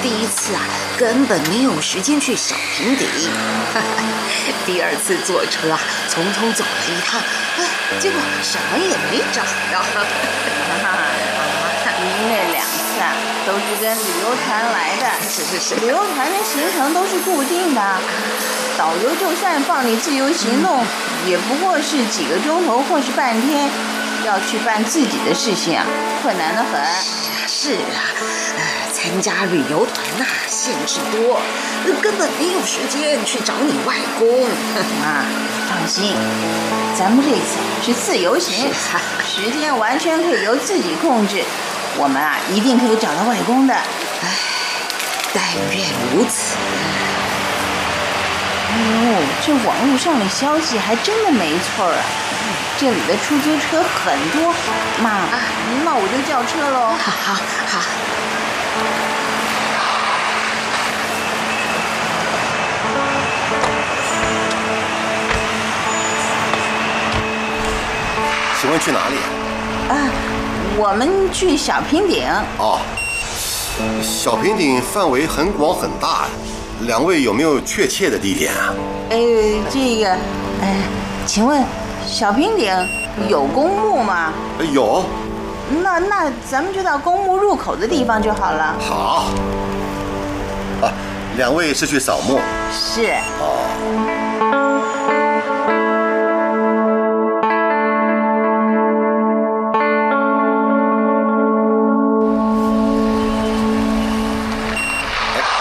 [0.01, 0.61] 第一次啊
[0.97, 3.07] 根本没有时间去小平顶，
[4.65, 7.21] 第二次坐车啊匆匆走了一趟，
[7.99, 9.83] 结果什么也没找到。
[12.03, 13.13] 您那两次啊
[13.45, 17.81] 都是跟旅游团来的，是是是，旅游团的行程都是固定的，
[18.75, 20.83] 导游就算放你自由行动，
[21.27, 23.69] 也不过是几个钟头或是半天，
[24.25, 25.85] 要去办自己的事情啊，
[26.23, 27.20] 困难的很。
[27.53, 27.99] 是啊，
[28.55, 31.41] 呃，参加旅游团呐，限制多，
[32.01, 34.25] 根本没有时间去找你外公。
[35.01, 35.25] 妈，
[35.67, 36.15] 放心，
[36.97, 38.71] 咱们这次是自由行，
[39.27, 41.43] 时间完全可以由自己控制，
[41.97, 43.73] 我们啊一定可以找到外公的。
[43.73, 44.29] 唉，
[45.33, 45.43] 但
[45.75, 46.55] 愿如此。
[48.71, 48.77] 哎
[49.11, 51.99] 呦，这网络上的消息还真的没错啊！
[52.77, 54.53] 这里的出租车很多，
[55.03, 55.27] 妈，
[55.83, 56.95] 那我就叫车喽。
[56.97, 57.33] 好好
[57.67, 57.81] 好。
[68.59, 69.15] 请问去哪里？
[69.89, 70.09] 啊，
[70.77, 72.27] 我们去小平顶。
[72.57, 72.79] 哦，
[74.01, 76.25] 小平顶范围很广很大，
[76.81, 78.73] 两位有没有确切的地点啊？
[79.09, 79.17] 哎，
[79.69, 80.09] 这个，
[80.61, 80.77] 哎，
[81.25, 81.63] 请问。
[82.11, 82.69] 小平顶
[83.29, 84.33] 有公墓吗？
[84.73, 85.05] 有。
[85.81, 88.75] 那那咱们就到公墓入口的地方就好了。
[88.81, 89.27] 好。
[90.81, 90.91] 啊，
[91.37, 92.37] 两位是去扫墓？
[92.69, 93.13] 是。
[93.39, 93.63] 哦。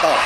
[0.02, 0.16] 到了。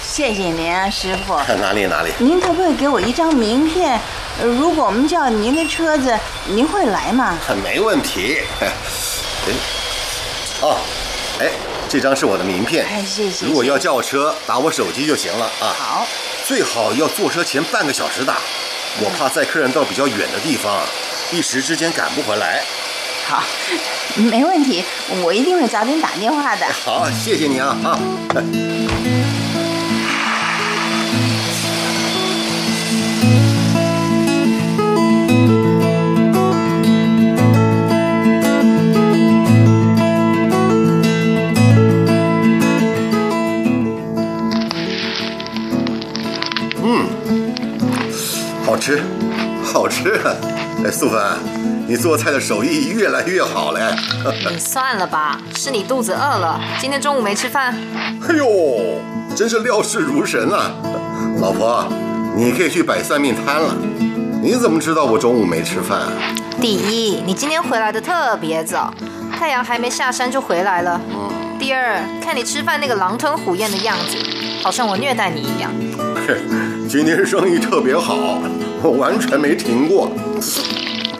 [0.00, 1.34] 谢谢您啊，师傅。
[1.60, 2.12] 哪里哪里？
[2.18, 4.00] 您可不可以给我一张名片？
[4.44, 7.36] 如果我们叫您的车子，您会来吗？
[7.62, 8.38] 没问题。
[8.60, 8.68] 哎，
[10.60, 10.78] 哦，
[11.40, 11.50] 哎，
[11.88, 12.86] 这张是我的名片。
[12.86, 13.46] 哎，谢谢。
[13.46, 15.74] 如果要叫车，打我手机就行了啊。
[15.78, 16.06] 好。
[16.44, 18.36] 最好要坐车前半个小时打，
[19.00, 20.80] 我怕载客人到比较远的地方，
[21.32, 22.62] 一时之间赶不回来。
[23.26, 23.42] 好，
[24.30, 24.84] 没问题，
[25.24, 26.64] 我一定会早点打电话的。
[26.84, 27.98] 好，谢谢你啊啊。
[48.86, 49.02] 吃，
[49.64, 50.12] 好吃！
[50.84, 51.20] 哎，素芬，
[51.88, 53.80] 你做菜的手艺越来越好嘞。
[54.48, 57.74] 你算了吧，是你肚子饿了，今天中午没吃饭。
[58.28, 58.46] 哎呦，
[59.34, 60.70] 真是料事如神啊！
[61.40, 61.84] 老婆，
[62.36, 63.74] 你可以去摆算命摊了。
[64.40, 65.98] 你怎么知道我中午没吃饭？
[65.98, 66.12] 啊
[66.60, 68.94] 第一，你今天回来的特别早，
[69.36, 71.00] 太阳还没下山就回来了。
[71.10, 71.26] 嗯
[71.58, 74.16] 第二，看你吃饭那个狼吞虎咽的样子，
[74.62, 75.72] 好像我虐待你一样。
[76.88, 78.38] 今天生意特别好。
[78.86, 80.12] 我完全没停过，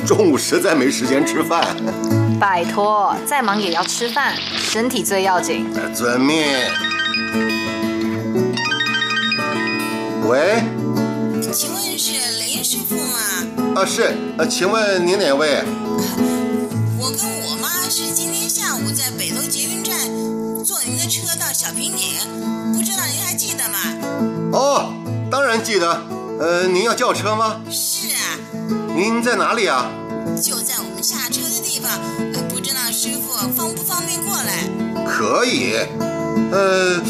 [0.07, 1.67] 中午实在没时间吃饭。
[2.39, 5.67] 拜托，再忙也要吃饭，身体最要紧。
[5.93, 6.45] 遵命。
[10.29, 10.63] 喂，
[11.53, 13.81] 请问是雷师傅吗？
[13.81, 15.65] 啊是，呃，请问您哪位？
[17.01, 19.99] 我跟我妈是今天下午在北楼捷运站
[20.65, 22.15] 坐您的车到小平顶，
[22.73, 23.79] 不知道您还记得吗？
[24.53, 24.95] 哦，
[25.29, 26.16] 当然记得。
[26.39, 27.61] 呃，您要叫车吗？
[27.71, 28.39] 是啊，
[28.95, 29.87] 您在哪里啊？
[30.43, 31.91] 就在我们下车的地方，
[32.35, 34.69] 呃，不知道师傅方不方便过来？
[35.07, 35.77] 可以，
[36.53, 37.01] 呃，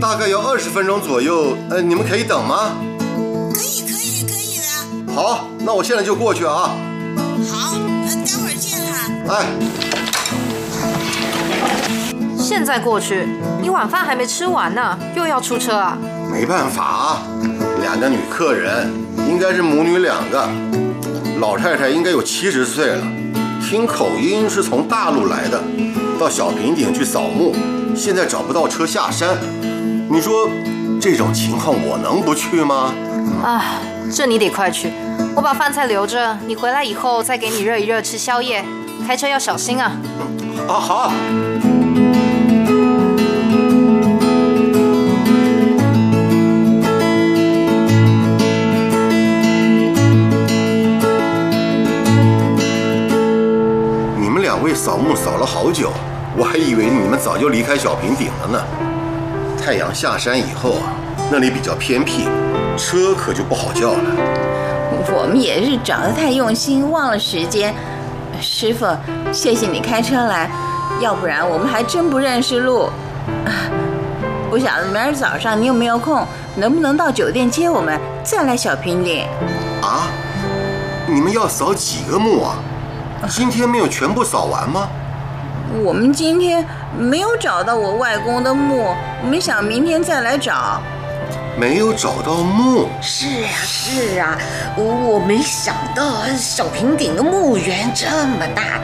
[0.00, 1.56] 大概要二十分钟左右。
[1.70, 2.72] 呃，你们可以等吗？
[3.54, 5.14] 可以，可以，可以的。
[5.14, 6.74] 好，那我现在就过去啊。
[7.48, 7.76] 好，
[8.08, 9.08] 呃，待会儿见哈。
[9.28, 9.46] 哎，
[12.36, 13.28] 现在过去，
[13.62, 15.96] 你晚饭还没吃完呢，又要出车啊？
[16.32, 17.22] 没办法，
[17.86, 18.92] 两个女客人，
[19.28, 20.48] 应该是母女两个。
[21.38, 23.06] 老太太应该有七十岁了，
[23.62, 25.62] 听口音是从大陆来的，
[26.18, 27.54] 到小平顶去扫墓，
[27.94, 29.38] 现在找不到车下山。
[30.10, 30.48] 你说
[31.00, 32.92] 这种情况我能不去吗？
[33.44, 33.62] 啊，
[34.12, 34.90] 这你得快去，
[35.36, 38.64] 我把饭菜留着，你回来以后再给你热一热吃宵夜。
[39.06, 39.92] 开车要小心啊！
[40.66, 41.12] 啊好。
[54.66, 55.92] 位扫墓扫了好久，
[56.36, 58.60] 我还以为你们早就离开小平顶了呢。
[59.64, 60.90] 太阳下山以后啊，
[61.30, 62.24] 那里比较偏僻，
[62.76, 64.02] 车可就不好叫了。
[65.14, 67.72] 我们也是找得太用心，忘了时间。
[68.40, 68.84] 师傅，
[69.32, 70.50] 谢谢你开车来，
[71.00, 72.86] 要不然我们还真不认识路。
[72.86, 72.90] 啊
[74.50, 79.24] 不晓得明儿早上你有没有空，能不能到酒店接我们，再来小平顶？
[79.80, 80.08] 啊，
[81.06, 82.58] 你们要扫几个墓啊？
[83.28, 84.88] 今天没有全部扫完吗？
[85.82, 86.64] 我们今天
[86.96, 90.80] 没有找到我外公的墓，我们想明天再来找。
[91.58, 94.36] 没有找到墓，是啊，是啊，
[94.76, 98.78] 我没想到小平顶的墓园这么大。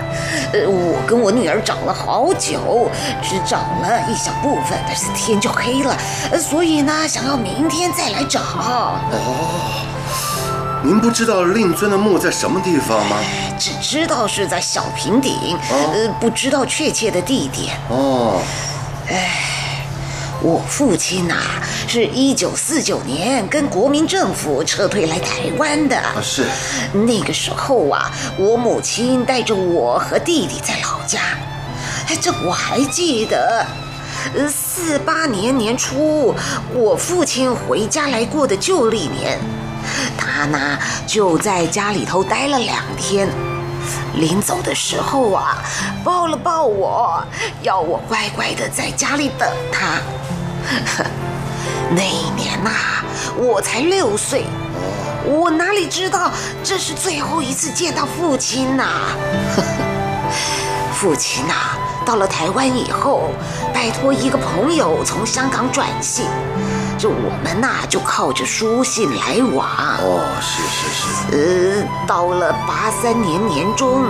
[0.55, 2.91] 呃，我跟我女儿找了好久，
[3.23, 5.95] 只找了一小部分，但是天就黑了，
[6.33, 8.41] 呃所以呢，想要明天再来找。
[8.41, 8.99] 哦，
[10.85, 13.17] 您不知道令尊的墓在什么地方吗？
[13.57, 17.77] 只知道是在小平顶，呃，不知道确切的地点。
[17.89, 18.41] 哦，
[19.09, 19.87] 哎
[20.43, 21.37] 我父亲呐、
[21.87, 25.97] 是一九四九年跟国民政府撤退来台湾的。
[25.97, 26.45] 啊是，
[26.93, 31.21] 那个时候啊，我母亲带着我和弟弟在老家，
[32.09, 33.65] 哎，这我还记得。
[34.37, 36.35] 呃，四八年年初，
[36.75, 39.39] 我父亲回家来过的旧历年，
[40.43, 40.77] 他呢
[41.07, 43.29] 就在家里头待了两天。
[44.17, 45.63] 临走的时候啊，
[46.03, 47.23] 抱了抱我，
[47.63, 50.01] 要我乖乖的在家里等他。
[51.95, 52.71] 那一年呐、
[53.37, 54.45] 我才六岁，
[55.25, 56.33] 我哪里知道
[56.65, 58.85] 这是最后一次见到父亲呐、
[60.93, 61.55] 父亲呐、
[62.05, 63.31] 到了台湾以后，
[63.73, 66.27] 拜托一个朋友从香港转信，
[66.99, 69.67] 这我们呐、就靠着书信来往。
[69.99, 74.05] 哦，是是是，呃，到了八三年年中，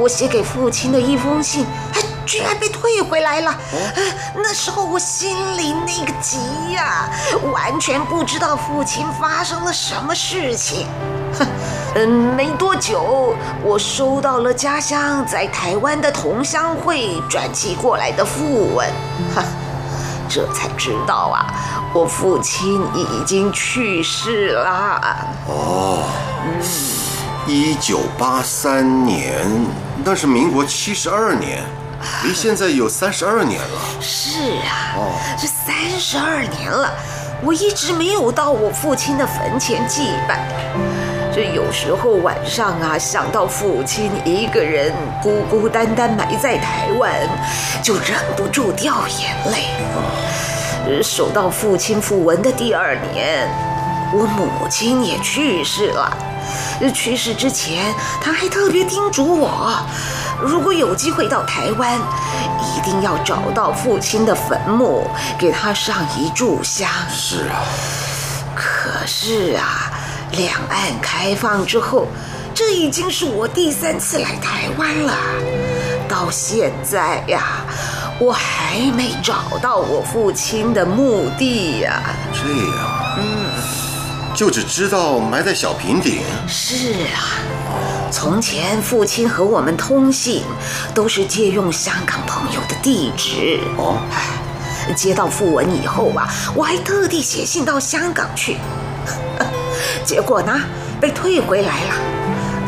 [0.00, 3.54] 我写给父亲的一封信，哎居然被退回来了。
[3.72, 4.02] 呃
[4.34, 6.38] 那时候我心里那个急
[6.72, 7.08] 呀、
[7.52, 10.86] 完全不知道父亲发生了什么事情。
[11.38, 11.46] 哼，
[11.94, 18.86] 嗯，没多久，我收到了家乡在台湾的同乡会转寄过来的复文，
[19.34, 19.42] 哈，
[20.28, 21.46] 这才知道啊，
[21.94, 25.26] 我父亲已经去世啦。
[25.46, 26.04] 哦，
[27.46, 29.42] 一九八三年，
[30.04, 31.62] 那是民国七十二年，
[32.22, 33.80] 离现在有三十二年了。
[34.00, 34.98] 是啊，
[35.38, 36.92] 这三十二年了，
[37.42, 40.46] 我一直没有到我父亲的坟前祭拜。
[41.38, 47.12] 这有时候晚上啊，想到父亲一个人孤孤单单埋在台湾，
[47.80, 49.68] 就忍不住掉眼泪。
[50.84, 53.48] 呃收到父亲讣文的第二年，
[54.12, 56.12] 我母亲也去世了。
[56.80, 59.78] 呃去世之前，他还特别叮嘱我，
[60.42, 61.96] 如果有机会到台湾，
[62.74, 65.08] 一定要找到父亲的坟墓，
[65.38, 66.88] 给他上一炷香。
[67.08, 67.62] 是啊，
[68.56, 69.92] 可是啊，
[70.32, 72.06] 两岸开放之后，
[72.54, 75.14] 这已经是我第三次来台湾了。
[76.08, 77.64] 到现在呀，
[78.18, 82.02] 我还没找到我父亲的墓地呀。
[82.32, 86.22] 这样，嗯，就只知道埋在小平顶。
[86.46, 87.38] 是啊，
[88.10, 90.42] 从前父亲和我们通信，
[90.94, 93.60] 都是借用香港朋友的地址。
[93.76, 93.98] 哦，
[94.96, 98.56] 接到讣文以后啊，我还特地写信到香港去，
[100.04, 100.60] 结果呢，
[101.00, 101.94] 被退回来了，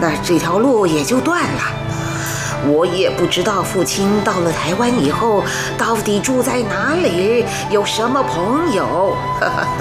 [0.00, 1.62] 那这条路也就断了。
[2.66, 5.42] 我也不知道父亲到了台湾以后，
[5.78, 9.16] 到底住在哪里，有什么朋友。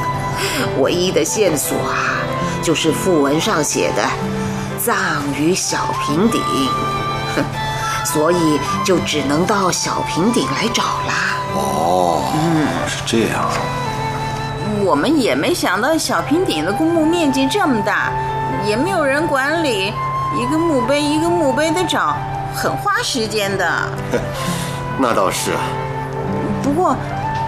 [0.79, 2.23] 唯一的线索啊，
[2.63, 4.03] 就是讣文上写的
[4.79, 6.41] “葬于小平顶”，
[7.35, 7.43] 哼，
[8.07, 11.35] 所以就只能到小平顶来找啦。
[11.53, 13.49] 哦，嗯，是这样。
[14.89, 18.11] 我们也没想到小平顶的公墓面积这么大，
[18.65, 19.93] 也没有人管理，
[20.35, 22.17] 一个墓碑一个墓碑的找，
[22.55, 23.71] 很花时间的。
[24.97, 25.59] 那倒是啊。
[26.63, 26.95] 不过，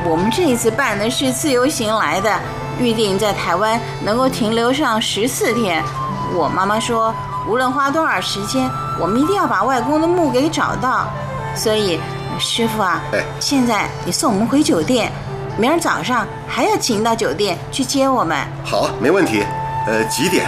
[0.06, 2.32] 我们这一次办的是自由行来的。
[2.80, 5.84] 预定在台湾能够停留上十四天，
[6.36, 7.12] 我妈妈说，
[7.50, 8.70] 无论花多少时间，
[9.00, 11.08] 我们一定要把外公的墓给找到。
[11.56, 12.00] 所以，
[12.38, 13.02] 师傅啊，
[13.39, 15.12] 现在你送我们回酒店，
[15.58, 18.38] 明儿早上还要请到酒店去接我们。
[18.64, 19.43] 好，没问题。
[19.88, 20.45] 呃，几点？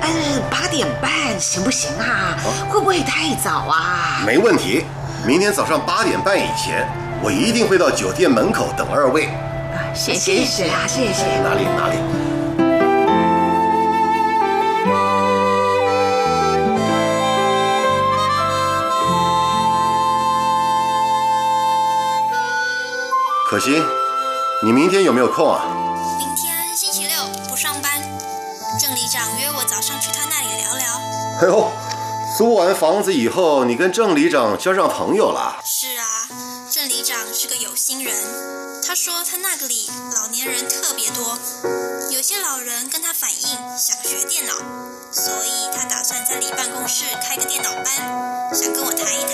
[0.00, 0.08] 呃，
[0.50, 2.36] 八点半行不行啊？
[2.68, 4.22] 会不会太早啊？
[4.26, 4.84] 没问题，
[5.26, 6.86] 明天早上八点半以前，
[7.22, 9.28] 我一定会到酒店门口等二位。
[9.94, 11.24] 谢谢谢啊，谢谢。
[11.42, 11.96] 哪里哪里？
[23.48, 23.80] 可心，
[24.64, 25.60] 你明天有没有空啊？
[26.18, 27.14] 明天星期六
[27.50, 28.00] 不上班，
[28.80, 30.86] 郑里长约我早上去他那里聊聊。
[31.42, 31.70] 哎呦，
[32.38, 35.60] 租完房子以后，你跟郑里长交上朋友了？
[35.66, 36.06] 是啊，
[36.70, 38.14] 郑里长是个有心人。
[38.86, 41.38] 他说他那个里老年人特别多，
[42.10, 43.46] 有些老人跟他反映
[43.76, 44.54] 想学电脑，
[45.12, 47.84] 所以他打算在里办公室开个电脑班，
[48.54, 49.30] 想跟我谈一谈。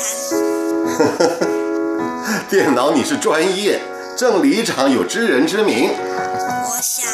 [2.51, 3.81] 电脑你是专业，
[4.17, 5.91] 郑里长有知人之明。
[5.91, 7.05] 我想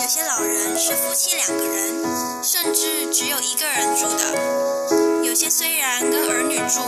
[0.00, 6.80] 有些老人是夫妻两个人，甚至只有一个人住的，有些虽然跟儿女住，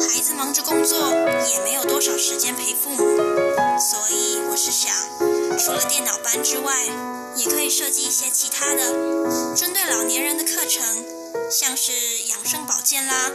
[0.00, 2.98] 孩子忙着工作，也没有多少时间陪父母。
[3.78, 4.92] 所以我是想，
[5.58, 6.72] 除了电脑班之外，
[7.36, 10.82] 也可以设计一些其他的针对老年人的课程，
[11.50, 11.92] 像是
[12.28, 13.30] 养生保健啦、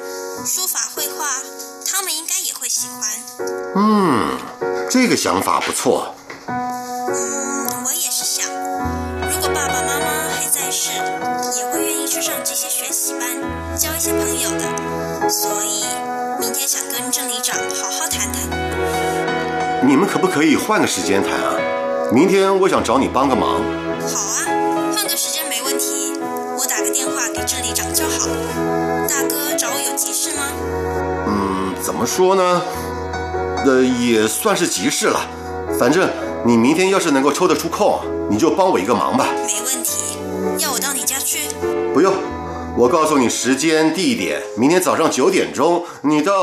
[0.45, 1.41] 书法绘画，
[1.85, 2.46] 他们应该也
[2.77, 3.09] 喜欢。
[3.75, 4.37] 嗯，
[4.87, 6.13] 这个想法不错。
[6.45, 6.53] 嗯，
[7.83, 8.45] 我也是想，
[9.31, 10.91] 如果爸爸妈妈还在世，
[11.57, 13.27] 也会愿意去上这些学习班，
[13.75, 15.27] 交一些朋友的。
[15.27, 15.85] 所以
[16.39, 18.47] 明天想跟郑里长好好谈谈。
[19.83, 21.55] 你们可不可以换个时间谈啊？
[22.13, 23.59] 明天我想找你帮个忙。
[24.01, 24.45] 好啊，
[24.93, 26.13] 换个时间没问题。
[26.59, 28.27] 我打个电话给郑里长就好。
[29.09, 30.43] 大哥找我有急事吗？
[31.27, 31.36] 嗯，怎
[31.97, 32.61] 么说呢？
[33.65, 35.19] 呃，也算是急事了。
[35.79, 36.07] 反正
[36.45, 39.25] 你明天要是能够抽得出空，你就帮我一个忙吧。
[39.33, 40.17] 没问题。
[40.59, 41.39] 要我到你家去？
[41.93, 42.13] 不用，
[42.77, 44.39] 我告诉你时间地点。
[44.55, 46.33] 明天早上九点钟，你到。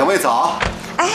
[0.00, 0.58] 两位早，
[0.96, 1.06] 哎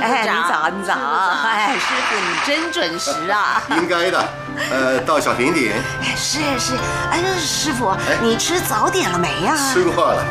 [0.00, 3.60] 哎，你早你早，哎，师傅你真准时啊！
[3.82, 4.28] 应该的，
[4.70, 5.72] 呃，到小平顶。
[6.14, 6.74] 是是，
[7.10, 7.92] 哎，师傅，
[8.22, 9.56] 你吃早点了没呀？
[9.72, 10.24] 吃过了。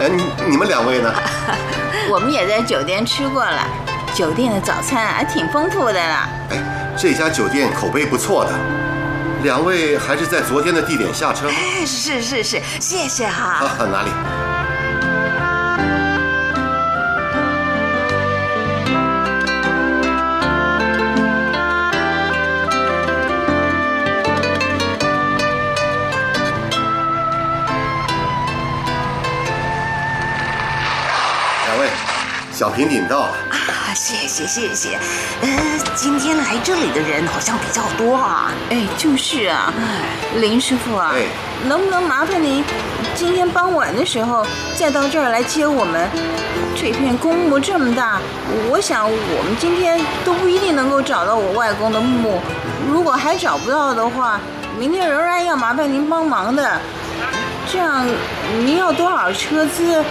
[0.00, 1.10] 哎，你你们两位呢？
[2.12, 3.66] 我们也在酒店吃过了，
[4.14, 6.14] 酒店的早餐还挺丰富的呢。
[6.50, 6.58] 哎，
[6.94, 8.52] 这家酒店口碑不错的。
[9.42, 11.54] 两位还是在昨天的地点下车吗？
[11.56, 13.62] 哎，是是是，谢谢哈。
[13.90, 14.10] 哪里？
[32.58, 33.94] 小平顶到了啊！
[33.94, 34.98] 谢谢谢谢。
[35.42, 35.48] 呃，
[35.94, 38.50] 今天来这里的人好像比较多啊。
[38.70, 39.72] 哎，就是啊。
[40.40, 41.14] 林师傅啊，
[41.68, 42.64] 能不能麻烦您
[43.14, 44.44] 今天傍晚的时候
[44.74, 46.10] 再到这儿来接我们？
[46.74, 48.18] 这片公墓这么大，
[48.68, 52.40] 我想我们今天都不一定能够找到我外公的墓。
[52.90, 54.40] 如果还找不到的话，
[54.76, 56.80] 明天仍然要麻烦您帮忙的。
[57.70, 58.04] 这样，
[58.64, 60.02] 您要多少车资？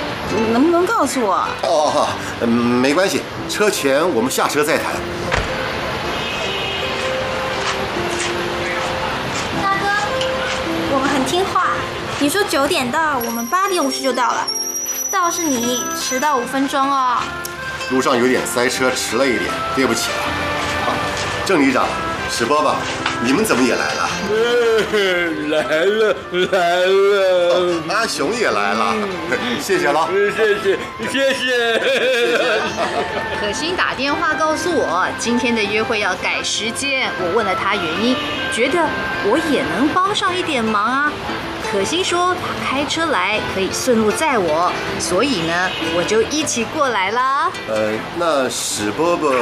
[0.52, 1.48] 能不能告诉我？
[1.64, 2.08] 哦，
[2.42, 4.94] 嗯没关系，车钱我们下车再谈。
[9.62, 9.88] 大哥，
[10.94, 11.68] 我们很听话，
[12.20, 14.48] 你说九点到，我们八点五十就到了。
[15.10, 17.18] 倒是你迟到五分钟哦。
[17.92, 20.18] 路上有点塞车，迟了一点，对不起了。
[20.88, 20.94] 啊，
[21.46, 21.86] 郑旅长，
[22.30, 22.76] 史伯伯，
[23.24, 24.10] 你们怎么也来了？
[25.50, 26.16] 来了
[26.52, 28.94] 来了，阿雄也来了，
[29.60, 30.08] 谢谢了。
[30.36, 30.78] 谢谢
[31.12, 31.48] 谢谢。
[33.42, 37.10] 可心打电话告诉我，今天的约会要改时间。
[37.20, 38.16] 我问了他原因，
[38.54, 38.80] 觉得
[39.26, 41.12] 我也能帮上一点忙啊。
[41.70, 47.52] 可心说他开车来可以顺路载我，所以呢，我就一起过来啦。
[47.68, 49.34] 呃，那史伯伯，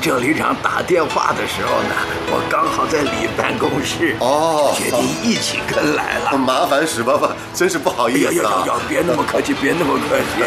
[0.00, 1.94] 郑旅长打电话的时候呢，
[2.30, 6.36] 我刚好在里办公室，哦决定一起跟来了。
[6.36, 8.74] 麻烦史伯伯，真是不好意思啊呀！。
[8.88, 10.44] 别那么客气，别那么客气。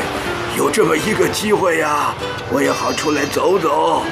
[0.57, 2.13] 有这么一个机会呀、
[2.51, 4.03] 我也好出来走走。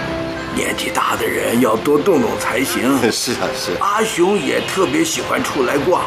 [0.60, 3.00] 年纪大的人要多动动才行。
[3.10, 6.04] 是啊，是阿雄也特别喜欢出来逛。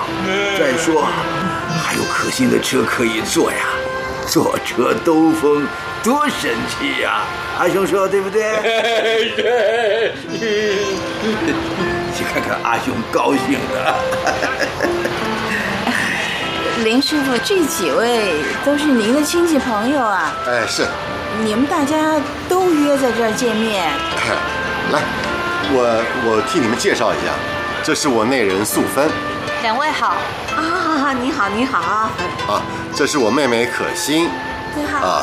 [0.58, 1.08] 再说，
[1.82, 3.64] 还有可心的车可以坐呀，
[4.26, 5.66] 坐车兜风
[6.02, 7.22] 多神气呀！
[7.58, 8.42] 阿雄说对不对？
[9.36, 10.12] 对，
[12.14, 13.94] 去看看阿雄高兴的。
[16.84, 18.34] 林师傅，这几位
[18.66, 20.34] 都是您的亲戚朋友啊？
[20.46, 20.86] 哎，是。
[21.40, 23.90] 你们大家都约在这儿见面？
[24.92, 25.00] 来，
[25.72, 27.32] 我我替你们介绍一下，
[27.82, 29.08] 这是我内人素芬
[29.62, 30.16] 两位好，
[30.54, 31.78] 啊，你好，你好。
[31.80, 32.62] 啊，
[32.94, 34.28] 这是我妹妹可心
[34.76, 35.22] 你好，啊，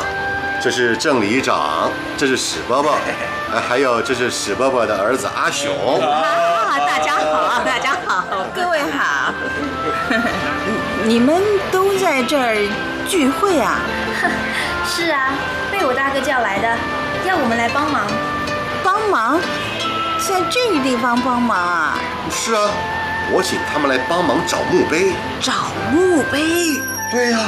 [0.61, 6.01] 这是郑里长，这是史伯伯，啊，还有这是史伯伯的儿子阿雄。
[6.01, 8.23] 啊，大家好，大家好。
[8.55, 9.31] 各位好，
[11.05, 11.41] 你们
[11.71, 12.57] 都在这儿
[13.07, 13.79] 聚会啊？
[14.87, 15.29] 是啊，
[15.79, 16.67] 被我大哥叫来的，
[17.25, 18.05] 要我们来帮忙。
[18.83, 19.39] 帮忙，
[20.19, 21.97] 在这个地方帮忙啊？
[22.29, 22.69] 是啊，
[23.31, 25.13] 我请他们来帮忙找墓碑。
[25.39, 27.39] 找墓碑，对呀、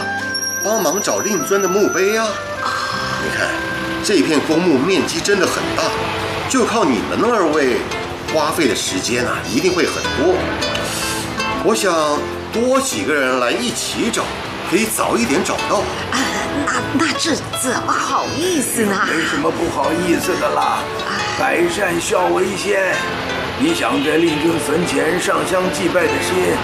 [0.63, 2.25] 帮忙找令尊的墓碑呀、
[3.21, 3.49] 你看，
[4.01, 5.83] 这片公墓面积真的很大，
[6.47, 7.81] 就靠你们二位
[8.33, 10.35] 花费的时间啊，一定会很多。
[11.65, 11.93] 我想
[12.53, 14.23] 多几个人来一起找，
[14.69, 15.79] 可以早一点找到。
[16.11, 16.15] 啊，
[16.65, 19.07] 那那这怎么好意思呢？
[19.07, 20.79] 没什么不好意思的啦，
[21.39, 22.93] 百善孝为先。
[23.59, 26.57] 你想在令尊坟前上香祭拜的心，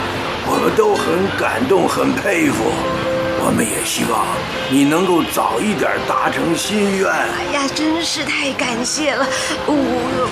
[0.48, 1.06] 我们都很
[1.40, 2.97] 感动，很佩服。
[3.48, 4.28] 我们也希望
[4.70, 7.10] 你能够早一点达成心愿。
[7.10, 9.26] 哎呀，真是太感谢了！
[9.66, 9.74] 我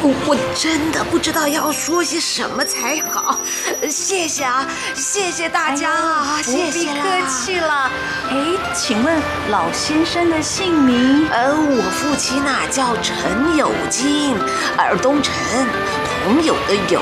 [0.03, 3.39] 我我真的不知道要说些什么才好。
[3.89, 7.91] 谢谢啊，谢谢大家啊，谢不必谢啦客气了。
[8.31, 8.35] 哎，
[8.73, 11.25] 请问老先生的姓名？
[11.31, 14.35] 呃，我父亲呐、叫陈有金，
[14.77, 15.33] 尔东陈，
[16.25, 17.01] 朋友的友，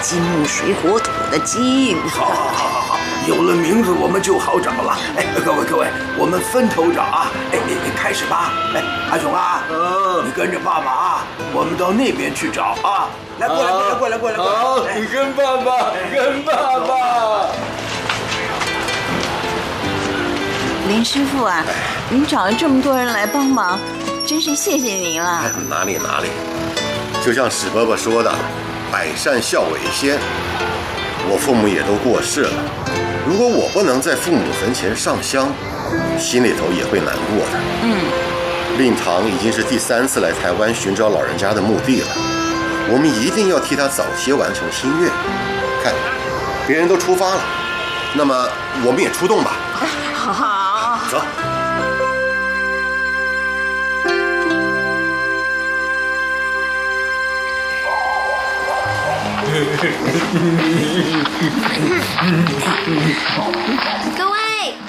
[0.00, 1.98] 金木水火土的金。
[2.08, 2.81] 好好好，
[3.28, 4.98] 有了名字我们就好找了。
[5.16, 5.86] 哎，各位各位，
[6.18, 7.30] 我们分头找啊！
[7.52, 8.50] 哎你你开始吧！
[8.74, 9.62] 哎，阿雄啊，
[10.24, 13.06] 你跟着爸爸啊，我们到那边去找啊！
[13.38, 14.98] 来，过来过来过来过来过来！
[14.98, 17.46] 你跟爸爸，跟爸爸。
[20.88, 21.64] 林师傅啊，
[22.10, 23.78] 您找了这么多人来帮忙，
[24.26, 25.50] 真是谢谢您了哎。
[25.70, 26.28] 哪里哪里，
[27.24, 28.34] 就像史伯伯说的，
[28.90, 30.18] 百善孝为先。
[31.30, 32.50] 我父母也都过世了，
[33.26, 35.48] 如果我不能在父母坟前上香，
[36.18, 37.58] 心里头也会难过的。
[37.82, 37.96] 嗯，
[38.78, 42.08] 令堂已经是第三次来台湾寻找老人家的墓地了，
[42.90, 45.10] 我们一定要替他早些完成心愿。
[45.84, 45.92] 看，
[46.66, 47.40] 别人都出发了，
[48.14, 48.48] 那么
[48.84, 49.52] 我们也出动吧。
[50.14, 51.22] 好，走。
[64.16, 64.38] 各位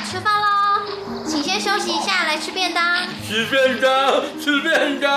[0.09, 0.47] 吃饭喽，
[1.28, 2.99] 请先休息一下，来吃便当。
[3.28, 5.11] 吃便当，吃便当。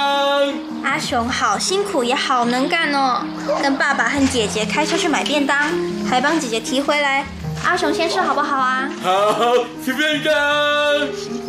[0.82, 3.22] 阿雄好辛苦，也好能干哦，
[3.62, 5.70] 跟爸爸和姐姐开车去买便当，
[6.10, 7.24] 还帮姐姐提回来。
[7.64, 8.88] 阿雄先吃好不好啊？
[9.02, 9.52] 好，
[9.84, 10.34] 吃便当。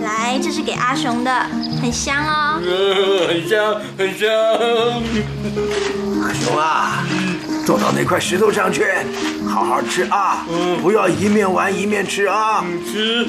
[0.04, 1.32] 来，这是给阿雄的，
[1.82, 2.62] 很香哦。
[2.64, 4.30] 嗯， 很香，很香。
[6.24, 7.04] 阿雄啊，
[7.68, 8.86] 坐到那块石头上去，
[9.46, 10.46] 好好吃啊！
[10.50, 12.64] 嗯不要一面玩一面吃啊！
[12.90, 13.28] 吃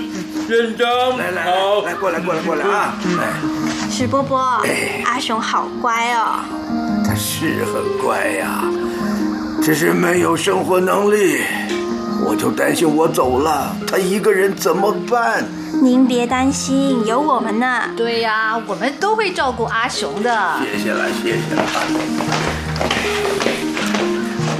[0.48, 0.88] 认真。
[1.18, 2.94] 来来好来，来过来过来过来啊！
[3.18, 3.32] 哎，
[3.90, 4.38] 史波波，
[5.04, 6.38] 阿雄好乖哦。
[7.04, 8.62] 他是很乖呀，
[9.60, 11.40] 只是没有生活能力。
[12.24, 15.44] 我就担心我走了，他一个人怎么办？
[15.82, 17.82] 您别担心，有我们呢。
[17.96, 20.60] 对呀、我们都会照顾阿雄的。
[20.62, 21.62] 谢谢了，谢谢了。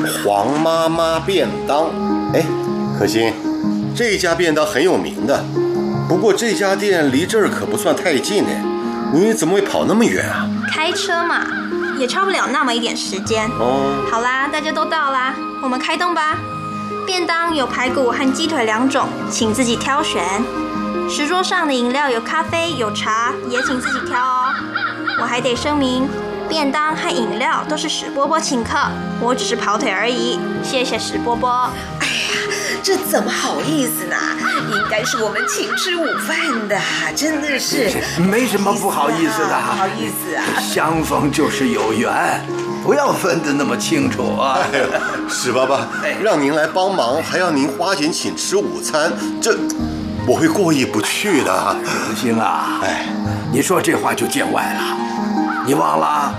[0.07, 1.87] 黄妈妈便当，
[2.33, 2.45] 哎，
[2.99, 3.33] 可心，
[3.95, 5.45] 这家便当很有名的，
[6.09, 8.51] 不过这家店离这儿可不算太近呢，
[9.13, 10.49] 你怎么会跑那么远啊？
[10.71, 11.47] 开车嘛，
[11.99, 13.49] 也差不了那么一点时间。
[13.59, 16.39] 哦，好啦，大家都到啦，我们开动吧。
[17.07, 20.23] 便当有排骨和鸡腿两种，请自己挑选。
[21.09, 24.53] 石桌上的饮料有咖啡、有茶，也请自己挑哦。
[25.19, 26.07] 我还得声明，
[26.49, 28.77] 便当和饮料都是史波波请客，
[29.21, 30.41] 我只是跑腿而已。
[30.63, 31.71] 谢谢史波波。
[32.83, 34.17] 这怎么好意思呢？
[34.73, 36.81] 应该是我们请吃午饭的，
[37.15, 37.91] 真的是。
[38.19, 40.45] 没什么不好意思的，不好意思啊。
[40.59, 42.11] 相逢就是有缘，
[42.83, 44.59] 不要分得那么清楚啊。
[44.73, 44.81] 哎，
[45.29, 45.87] 史爸爸，
[46.23, 49.55] 让您来帮忙，还要您花钱请吃午餐，这
[50.27, 51.77] 我会过意不去的。
[51.85, 53.07] 可心啊，哎，
[53.53, 54.81] 你说这话就见外了，
[55.69, 56.33] 你忘了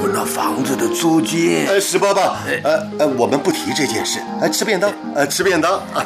[0.00, 1.66] 我那房子的租金？
[1.66, 2.22] 呃，石伯伯，
[2.62, 5.82] 呃呃，我们不提这件事，呃，吃便当，呃，吃便当。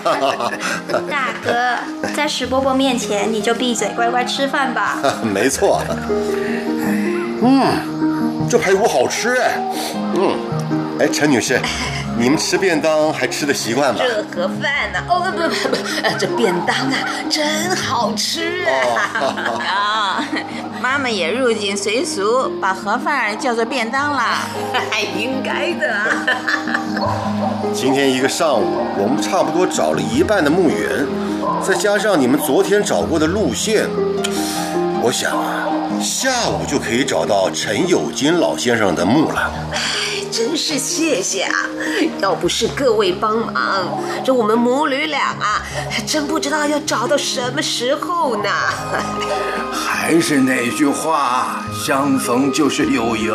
[1.07, 1.77] 大哥，
[2.15, 4.97] 在石伯伯面前你就闭嘴，乖乖吃饭吧。
[5.23, 5.83] 没错。
[7.43, 9.59] 嗯，这排骨好吃哎。
[10.15, 10.35] 嗯，
[10.99, 11.61] 哎，陈女士，
[12.19, 14.01] 你们吃便当还吃的习惯吗？
[14.03, 16.97] 这盒饭呢、哦不不不这便当啊，
[17.29, 19.61] 真好吃啊！
[19.69, 20.25] 啊，
[20.81, 24.39] 妈妈也入境随俗，把盒饭叫做便当啦。
[24.91, 26.07] 还应该的啊。
[27.75, 31.07] 今天一个上午，我们差不多找了一半的墓园，
[31.63, 33.87] 再加上你们昨天找过的路线，
[35.03, 35.69] 我想啊，
[36.01, 39.53] 下午就可以找到陈友金老先生的墓了。
[40.37, 41.65] 真是谢谢啊！
[42.21, 48.51] 要不是各位帮忙，这我们母女俩啊，还真不知道要找到什么时候呢。
[49.73, 53.35] 还是那句话，相逢就是有缘，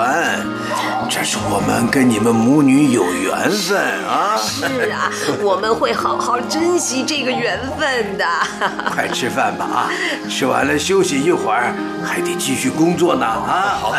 [1.09, 4.37] 这是我们跟你们母女有缘分啊！
[4.37, 8.25] 是啊，我们会好好珍惜这个缘分的。
[8.93, 9.89] 快吃饭吧啊！
[10.29, 11.73] 吃完了休息一会儿，
[12.05, 13.79] 还得继续工作呢啊！
[13.81, 13.95] 好，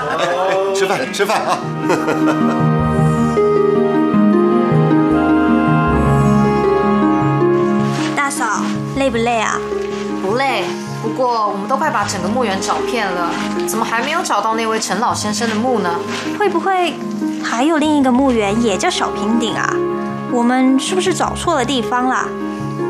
[0.73, 1.59] 吃饭吃饭啊！
[8.33, 8.63] 大嫂，
[8.97, 9.61] 累不累啊？
[10.23, 10.65] 不累，
[11.03, 13.31] 不过我们都快把整个墓园找遍了，
[13.69, 15.91] 怎么还没有找到那位陈老先生的墓呢？
[16.39, 16.95] 会不会
[17.45, 19.77] 还有另一个墓园也叫小平顶啊？
[20.33, 22.27] 我们是不是找错了地方啦？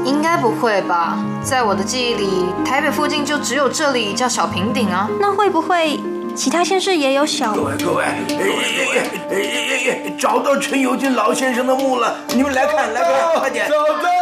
[0.05, 1.19] 应该不会吧？
[1.43, 5.11] 在我的记忆里，台北附近就只有这里叫小平顶啊。
[5.19, 6.01] 那会不会
[6.37, 7.53] 其他县市也有小？
[7.53, 8.47] 各位各位，哎哎
[9.29, 13.69] 哎哎哎，找到陈友金老先生的墓了，你们来看来看，快点！
[13.69, 14.13] 找到！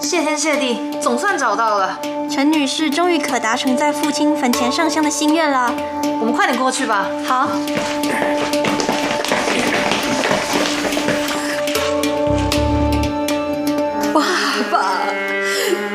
[0.00, 1.98] 谢天谢地，总算找到了。
[2.30, 5.72] 陈女士终于可达成在父亲坟前上香的心愿了。
[6.20, 7.06] 我们快点过去吧。
[7.26, 7.48] 好。
[14.12, 14.22] 爸
[14.70, 15.02] 爸，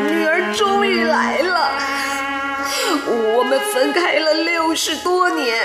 [0.10, 1.72] 女儿终于来了。
[3.08, 5.58] 我们分开了六十多年，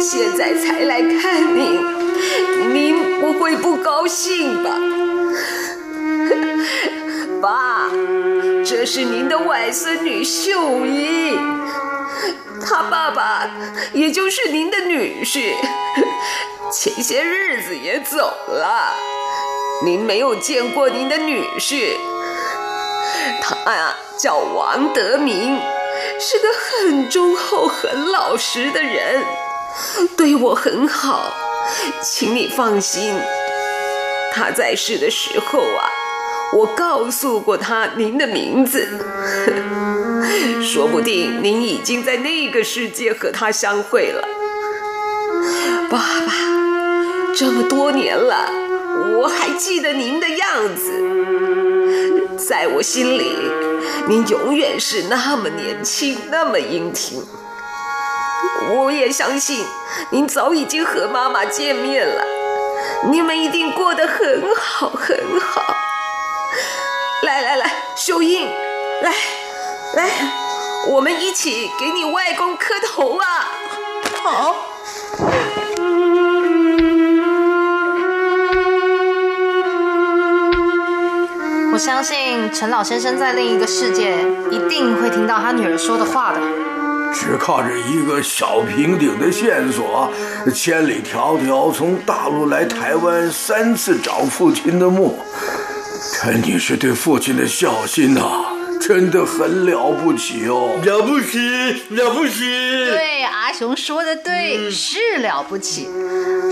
[0.00, 1.80] 现在才来看您，
[2.74, 4.70] 您不会不高兴吧？
[8.90, 11.36] 是您的外孙女秀英，
[12.66, 13.46] 她爸爸
[13.92, 15.54] 也就是您的女婿，
[16.72, 18.94] 前些日子也走了。
[19.84, 21.98] 您没有见过您的女婿，
[23.42, 25.60] 他呀叫王德明，
[26.18, 29.22] 是个很忠厚、很老实的人，
[30.16, 31.30] 对我很好，
[32.02, 33.14] 请你放心。
[34.32, 35.90] 他在世的时候啊，
[36.54, 38.88] 我告诉过他您的名字，
[40.62, 44.26] 说不定您已经在那个世界和他相会了。
[45.90, 46.32] 爸爸，
[47.36, 48.50] 这么多年了。
[49.18, 53.32] 我还记得您的样子，在我心里，
[54.08, 57.22] 您永远是那么年轻，那么英挺。
[58.70, 59.64] 我也相信，
[60.10, 62.24] 您早已经和妈妈见面了，
[63.10, 65.74] 你们一定过得很好，很好。
[67.22, 68.48] 来来来，秀英，
[69.02, 69.12] 来
[69.94, 70.10] 来，
[70.88, 73.50] 我们一起给你外公磕头啊！
[74.22, 74.56] 好。
[81.72, 84.16] 我相信陈老先生在另一个世界
[84.50, 86.40] 一定会听到他女儿说的话的。
[87.12, 90.10] 只靠着一个小平顶的线索，
[90.54, 95.18] 千里迢迢从大陆来台湾三次找父亲的墓，
[96.00, 98.22] 陈女士对父亲的孝心呐、
[98.80, 100.78] 真的很了不起哦！
[100.84, 101.38] 了不起，
[101.90, 102.40] 了不起！
[102.40, 105.88] 对，阿雄说的对，是了不起。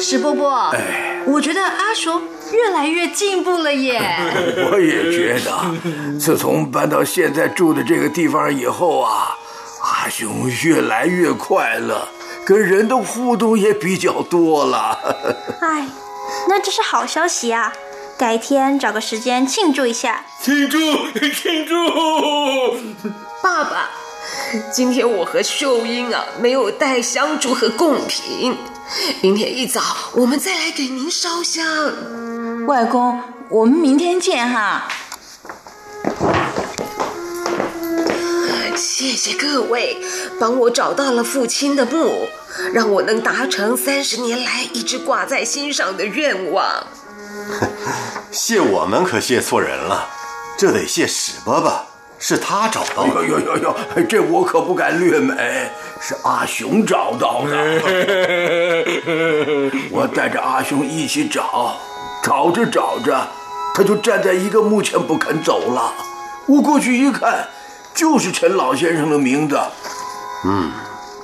[0.01, 2.23] 石伯伯，哎我觉得阿雄
[2.53, 4.01] 越来越进步了耶。
[4.71, 9.37] 我也觉得，自从搬到现在住的这个地方以后啊，
[9.83, 12.09] 阿雄越来越快乐，
[12.45, 14.99] 跟人的互动也比较多了。
[15.63, 15.87] 哎，
[16.49, 17.73] 那这是好消息啊！
[18.19, 20.25] 改天找个时间庆祝一下。
[20.41, 20.79] 庆祝，
[21.35, 21.77] 庆祝！
[23.43, 23.91] 爸爸，
[24.73, 28.57] 今天我和秀英啊没有带香烛和贡品，
[29.21, 29.83] 明天一早
[30.15, 32.67] 我们再来给您烧香。
[32.67, 34.89] 外公，我们明天见哈。
[38.75, 39.97] 谢谢各位
[40.41, 42.29] 帮我找到了父亲的墓，
[42.73, 46.87] 让我能达成三十年来一直挂在心上的愿望。
[48.31, 50.09] 谢我们可谢错人了，
[50.59, 51.73] 这得谢史伯伯，
[52.19, 53.25] 是他找到的。
[53.25, 53.77] 呦呦呦呦，
[54.09, 55.71] 这我可不敢略美，
[56.01, 57.57] 是阿雄找到的。
[59.91, 61.77] 我带着阿雄一起找，
[62.23, 63.27] 找着找着，
[63.75, 65.93] 他就站在一个墓前不肯走了。
[66.47, 67.49] 我过去一看，
[67.95, 69.59] 就是陈老先生的名字。
[70.45, 70.71] 嗯，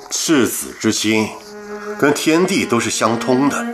[0.09, 1.29] 赤子之心，
[1.99, 3.65] 跟天地都是相通的。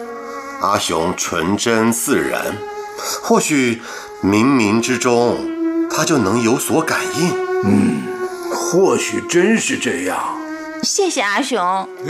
[0.61, 2.57] 阿雄纯真自然，
[3.21, 3.81] 或许
[4.21, 5.37] 冥冥之中
[5.89, 7.33] 他就能有所感应。
[7.63, 8.01] 嗯，
[8.51, 10.35] 或许真是这样。
[10.83, 11.87] 谢谢阿雄，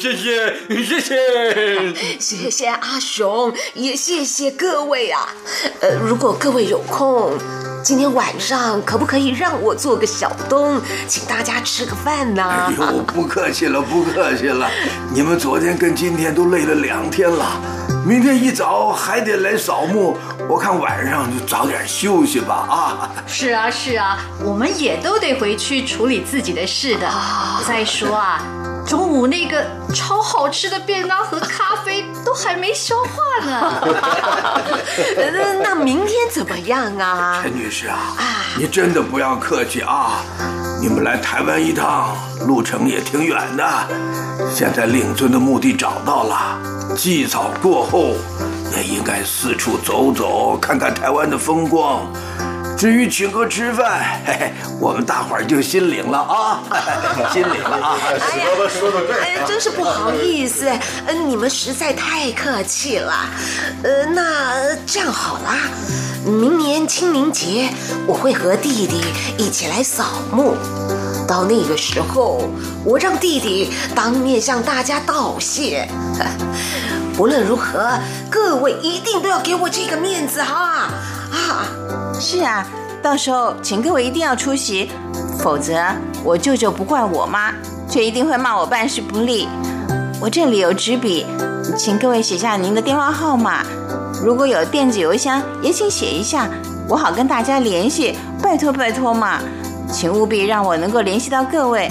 [0.00, 5.28] 谢谢谢谢 谢谢阿雄，也谢谢各位啊。
[5.80, 7.36] 呃，如果各位有空，
[7.84, 12.42] 今天晚上可不可以让我做个小东，请大家吃个饭呢？
[12.42, 14.70] 哎呦，不客气了，不客气了。
[15.12, 17.60] 你们昨天跟今天都累了两天了，
[18.06, 20.16] 明天一早还得来扫墓，
[20.48, 23.10] 我看晚上就早点休息吧啊。
[23.26, 27.10] 是啊是啊，我们也都得回去处理自己的事的。
[27.66, 28.40] 再说啊，
[28.86, 33.82] 中午那个超好吃的便当和咖啡都还没消化呢。
[35.16, 37.40] 那 那明天怎么样啊？
[37.42, 38.16] 陈女士啊，
[38.56, 40.22] 你真的不要客气啊！
[40.80, 42.16] 你们来台湾一趟，
[42.46, 43.64] 路程也挺远的。
[44.54, 48.14] 现在令尊的墓地找到了，祭扫过后，
[48.76, 52.06] 也应该四处走走，看看台湾的风光。
[52.78, 56.62] 至于请客吃饭，嘿嘿，我们大伙儿就心领了啊，
[57.34, 57.96] 心领了啊。
[58.30, 60.70] 史伯伯说的对，哎呀，真是不好意思，
[61.08, 63.12] 嗯，你们实在太客气了。
[63.82, 65.56] 呃，那这样好啦，
[66.24, 67.68] 明年清明节
[68.06, 69.02] 我会和弟弟
[69.36, 70.54] 一起来扫墓，
[71.26, 72.48] 到那个时候，
[72.84, 75.88] 我让弟弟当面向大家道谢。
[77.18, 77.90] 无论如何，
[78.30, 80.88] 各位一定都要给我这个面子哈
[81.32, 81.66] 啊！
[82.20, 82.66] 是啊，
[83.00, 84.90] 到时候请各位一定要出席，
[85.38, 85.80] 否则
[86.24, 87.52] 我舅舅不怪我妈，
[87.88, 89.48] 却一定会骂我办事不力。
[90.20, 91.24] 我这里有纸笔，
[91.76, 93.62] 请各位写下您的电话号码，
[94.22, 96.48] 如果有电子邮箱，也请写一下，
[96.88, 98.18] 我好跟大家联系。
[98.42, 99.38] 拜托拜托嘛，
[99.92, 101.88] 请务必让我能够联系到各位。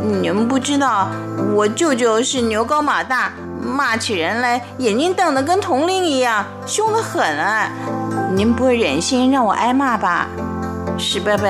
[0.00, 1.08] 你们不知道，
[1.56, 7.68] 我舅舅是牛高马大，骂起人来眼睛瞪得跟铜铃一样，凶得很啊！
[8.34, 10.26] 您不会忍心让我挨骂吧？
[10.98, 11.46] 史伯伯，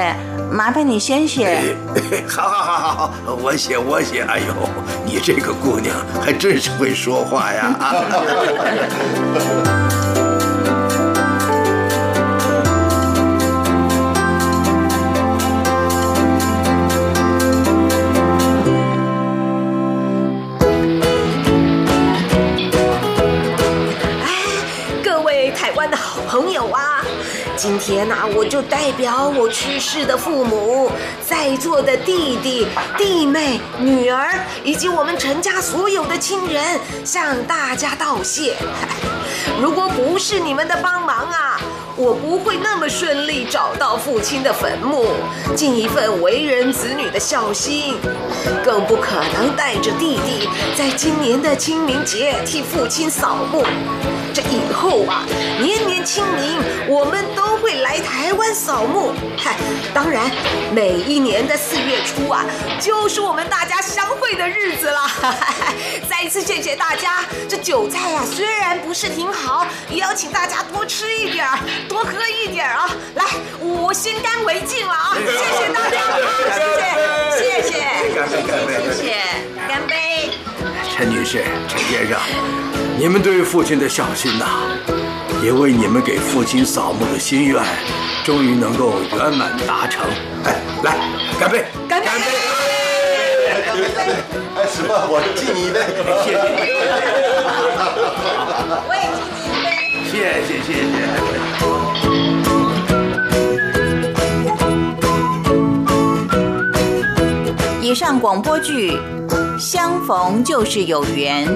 [0.51, 1.75] 麻烦你先写。
[2.29, 4.23] 好好好好好，我写我写。
[4.23, 4.47] 哎呦，
[5.05, 7.77] 你这个姑娘还真是会说话呀！
[7.79, 7.95] 啊。
[27.79, 30.91] 天呐，我就代表我去世的父母，
[31.27, 32.67] 在座的弟弟、
[32.97, 38.57] 弟妹、女儿，以及我们陈家所有的亲人，向大家道谢。
[39.61, 41.06] 如果不是你们的帮，
[41.99, 45.07] 我不会那么顺利找到父亲的坟墓，
[45.55, 47.97] 尽一份为人子女的孝心，
[48.63, 53.65] 更不可能带着弟弟在今年的清明节替父亲扫墓。
[54.35, 55.25] 这以后啊，
[55.59, 59.15] 年年清明我们都会来台湾扫墓。
[59.39, 59.57] 嗨，
[59.95, 60.31] 当然，
[60.71, 62.45] 每一年的四月初啊，
[62.79, 65.01] 就是我们大家相会的日子了。
[66.11, 71.59] 再一次谢谢大家，这韭菜啊虽然不是挺好，也要请大家多吃一点儿
[71.89, 72.91] 多喝一点啊。
[73.15, 73.25] 来，
[73.61, 75.17] 我先干为敬了啊！
[75.17, 75.27] 谢
[75.57, 75.97] 谢大家，
[77.37, 77.73] 谢谢，谢谢，
[78.93, 79.15] 谢谢，
[79.69, 80.31] 干杯！
[80.93, 82.19] 陈女士，陈先生。
[82.99, 84.47] 你们对父亲的孝心呐，
[85.43, 87.63] 也为你们给父亲扫墓的心愿，
[88.25, 90.07] 终于能够圆满达成。
[90.45, 90.97] 哎，来，
[91.39, 91.65] 干杯！
[91.89, 92.07] 干杯！
[92.07, 92.25] 干杯！
[93.67, 93.83] 干杯！
[94.57, 94.89] 哎，什么？
[95.09, 95.79] 我敬你一杯。
[96.25, 96.59] 谢谢你。
[98.89, 99.67] 我也敬你一杯。
[100.11, 100.13] 谢
[100.47, 101.36] 谢谢谢。
[107.87, 108.99] 以上广播剧
[109.61, 111.49] 《相逢就是有缘》，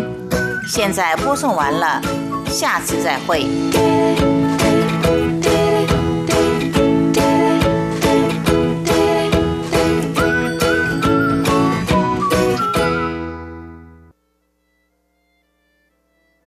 [0.64, 2.00] 现在播送完了，
[2.46, 3.48] 下次再会。